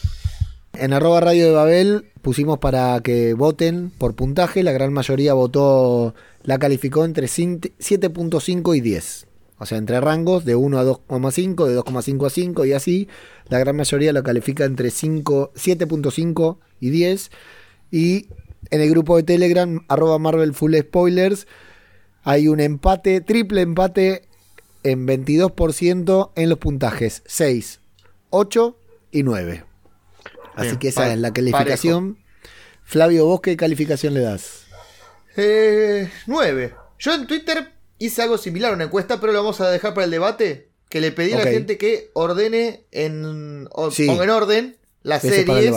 [0.72, 4.62] En arroba radio de Babel pusimos para que voten por puntaje.
[4.62, 6.14] La gran mayoría votó,
[6.44, 9.26] la calificó entre cin- 7.5 y 10.
[9.60, 13.08] O sea, entre rangos de 1 a 2,5, de 2,5 a 5 y así.
[13.48, 17.30] La gran mayoría lo califica entre 5 7.5 y 10.
[17.90, 18.28] Y
[18.70, 21.46] en el grupo de Telegram, arroba Marvel Full Spoilers,
[22.22, 24.22] hay un empate, triple empate
[24.82, 27.22] en 22% en los puntajes.
[27.26, 27.80] 6,
[28.30, 28.78] 8
[29.10, 29.64] y 9.
[30.54, 32.16] Así Bien, que esa es la calificación.
[32.82, 34.64] Flavio, ¿vos qué calificación le das?
[35.36, 36.74] Eh, 9.
[36.98, 40.06] Yo en Twitter hice algo similar a una encuesta, pero lo vamos a dejar para
[40.06, 40.68] el debate.
[40.88, 43.68] Que le pedí a la gente que ordene en.
[43.70, 44.06] o Sí.
[44.06, 45.72] ponga en orden las series.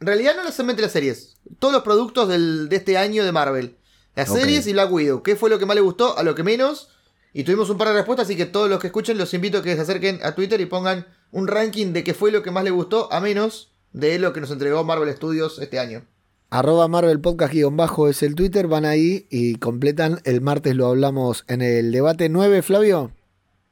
[0.00, 1.34] En realidad no solamente las series.
[1.58, 3.76] Todos los productos del- de este año de Marvel.
[4.14, 5.22] Las series y Black Widow.
[5.24, 6.16] ¿Qué fue lo que más le gustó?
[6.16, 6.90] A lo que menos.
[7.32, 9.62] Y tuvimos un par de respuestas, así que todos los que escuchen los invito a
[9.64, 12.62] que se acerquen a Twitter y pongan un ranking de qué fue lo que más
[12.62, 16.04] le gustó, a menos de lo que nos entregó Marvel Studios este año.
[16.52, 18.66] Arroba Marvel Podcast guion bajo es el Twitter.
[18.66, 20.20] Van ahí y completan.
[20.24, 23.10] El martes lo hablamos en el debate 9, Flavio.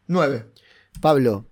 [0.07, 0.47] 9.
[1.03, 1.45] Pablo.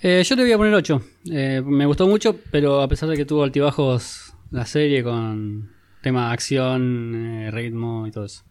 [0.00, 1.02] Eh, yo le voy a poner 8.
[1.32, 5.72] Eh, me gustó mucho, pero a pesar de que tuvo altibajos la serie con
[6.04, 8.44] tema acción, eh, ritmo y todo eso.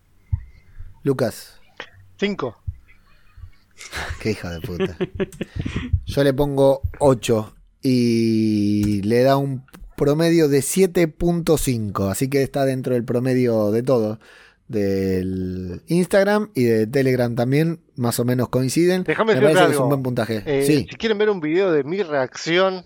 [1.03, 1.61] Lucas.
[2.17, 2.63] 5.
[4.19, 4.97] Qué hija de puta.
[6.05, 9.63] Yo le pongo 8 y le da un
[9.97, 12.09] promedio de 7.5.
[12.09, 14.19] Así que está dentro del promedio de todo.
[14.69, 19.03] Del Instagram y de Telegram también, más o menos coinciden.
[19.03, 20.43] Déjame Me que es un buen puntaje.
[20.45, 22.85] Eh, sí, Si quieren ver un video de mi reacción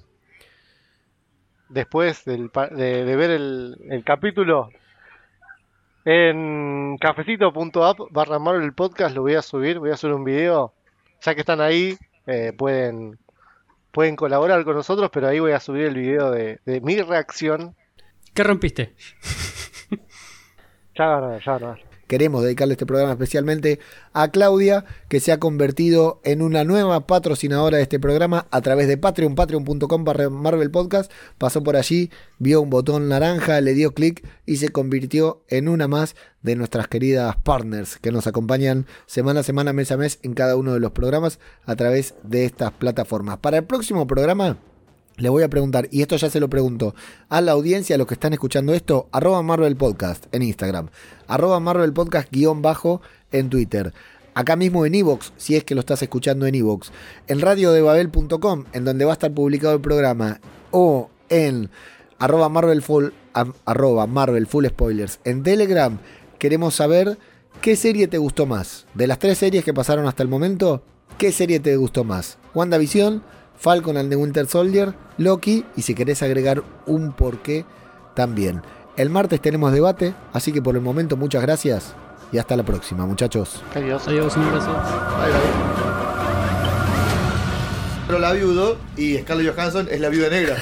[1.70, 4.70] después del de, de ver el, el capítulo
[6.06, 10.74] en cafecito.app barra Marvel Podcast lo voy a subir, voy a subir un video.
[11.22, 13.20] Ya que están ahí, eh, pueden,
[13.92, 17.76] pueden colaborar con nosotros, pero ahí voy a subir el video de, de mi reacción.
[18.34, 18.96] ¿Qué rompiste?
[20.98, 21.91] Ya ganó, ya ganó.
[22.12, 23.80] Queremos dedicarle este programa especialmente
[24.12, 28.90] a Claudia, que se ha convertido en una nueva patrocinadora de este programa a través
[28.90, 31.10] de Patreon, patreon.com barra Marvel Podcast.
[31.38, 35.88] Pasó por allí, vio un botón naranja, le dio clic y se convirtió en una
[35.88, 40.34] más de nuestras queridas partners que nos acompañan semana a semana, mes a mes en
[40.34, 43.38] cada uno de los programas a través de estas plataformas.
[43.38, 44.58] Para el próximo programa...
[45.22, 46.96] Le voy a preguntar, y esto ya se lo pregunto
[47.30, 50.90] a la audiencia, a los que están escuchando esto, arroba Marvel Podcast en Instagram,
[51.28, 53.94] arroba Marvel Podcast guion bajo en Twitter,
[54.34, 56.92] acá mismo en Evox, si es que lo estás escuchando en Evox,
[57.28, 60.42] en radiodebabel.com, en donde va a estar publicado el programa,
[60.72, 61.70] o en
[62.18, 66.00] arroba Marvel Full, Spoilers en Telegram,
[66.40, 67.20] queremos saber
[67.62, 68.88] qué serie te gustó más.
[68.96, 70.82] De las tres series que pasaron hasta el momento,
[71.20, 72.40] ¿qué serie te gustó más?
[72.56, 73.22] WandaVision,
[73.58, 77.66] Falcon and the Winter Soldier, Loki y si querés agregar un porqué
[78.16, 78.62] también.
[78.98, 81.94] El martes tenemos debate, así que por el momento muchas gracias
[82.32, 83.64] y hasta la próxima muchachos.
[83.76, 84.08] Adiós.
[84.08, 84.72] Adiós, un abrazo.
[84.74, 85.42] Bye, bye.
[88.08, 90.62] Pero la viudo y Scarlett Johansson es la viuda negra.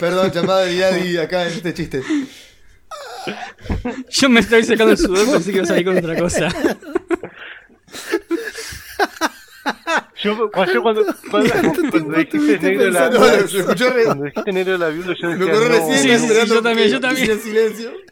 [0.00, 2.02] Perdón, llamada de Yadi acá en este chiste.
[4.10, 6.48] Yo me estoy sacando el sudor, pensé que ibas a ir con otra cosa.
[10.22, 11.52] Yo, cuando, yo cuando, cuando,
[11.90, 16.20] cuando dijiste negro la cuando dijiste negro la viuda, yo Me decía, ocurrió no, recién
[16.20, 17.24] Sí, sí, sí, yo también, yo también.
[17.24, 17.92] hiciera silencio.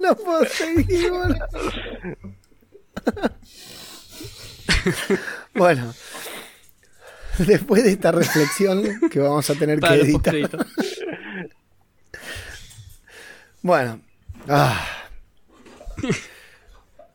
[0.00, 1.48] No puedo seguir, boludo.
[5.54, 5.94] Bueno,
[7.38, 10.34] después de esta reflexión que vamos a tener Para que editar.
[13.66, 13.98] Bueno,
[14.48, 14.86] ah.